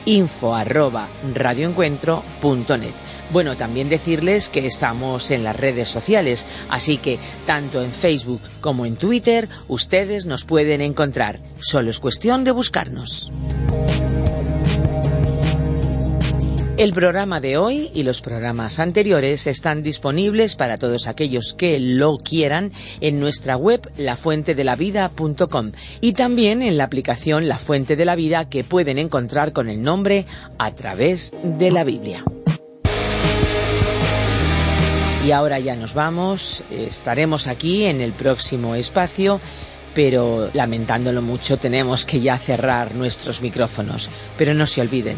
info 0.05 0.57
radioencuentro.net. 1.35 2.93
Bueno, 3.31 3.57
también 3.57 3.89
decirles 3.89 4.49
que 4.49 4.65
estamos 4.65 5.29
en 5.29 5.43
las 5.43 5.55
redes 5.55 5.89
sociales, 5.89 6.45
así 6.69 6.97
que 6.97 7.19
tanto 7.45 7.83
en 7.83 7.91
Facebook 7.91 8.41
como 8.61 8.85
en 8.85 8.95
Twitter 8.95 9.49
ustedes 9.67 10.25
nos 10.25 10.45
pueden 10.45 10.81
encontrar. 10.81 11.39
Solo 11.59 11.89
es 11.91 11.99
cuestión 11.99 12.43
de 12.43 12.51
buscarnos. 12.51 13.29
El 16.79 16.93
programa 16.93 17.41
de 17.41 17.57
hoy 17.57 17.91
y 17.93 18.03
los 18.03 18.21
programas 18.21 18.79
anteriores 18.79 19.47
están 19.47 19.83
disponibles 19.83 20.55
para 20.55 20.77
todos 20.77 21.07
aquellos 21.07 21.53
que 21.53 21.77
lo 21.77 22.15
quieran 22.15 22.71
en 23.01 23.19
nuestra 23.19 23.57
web 23.57 23.91
lafuentedelavida.com 23.97 25.73
y 25.99 26.13
también 26.13 26.61
en 26.61 26.77
la 26.77 26.85
aplicación 26.85 27.49
La 27.49 27.57
Fuente 27.57 27.97
de 27.97 28.05
la 28.05 28.15
Vida 28.15 28.47
que 28.47 28.63
pueden 28.63 28.97
encontrar 28.97 29.51
con 29.51 29.67
el 29.67 29.83
nombre 29.83 30.25
a 30.57 30.71
través 30.71 31.33
de 31.43 31.69
la 31.69 31.83
Biblia. 31.83 32.23
Y 35.25 35.31
ahora 35.31 35.59
ya 35.59 35.75
nos 35.75 35.93
vamos, 35.93 36.63
estaremos 36.71 37.47
aquí 37.47 37.83
en 37.83 37.99
el 37.99 38.13
próximo 38.13 38.75
espacio 38.75 39.41
pero 39.93 40.49
lamentándolo 40.53 41.21
mucho 41.21 41.57
tenemos 41.57 42.05
que 42.05 42.21
ya 42.21 42.37
cerrar 42.37 42.95
nuestros 42.95 43.41
micrófonos. 43.41 44.09
Pero 44.37 44.53
no 44.53 44.65
se 44.65 44.79
olviden, 44.79 45.17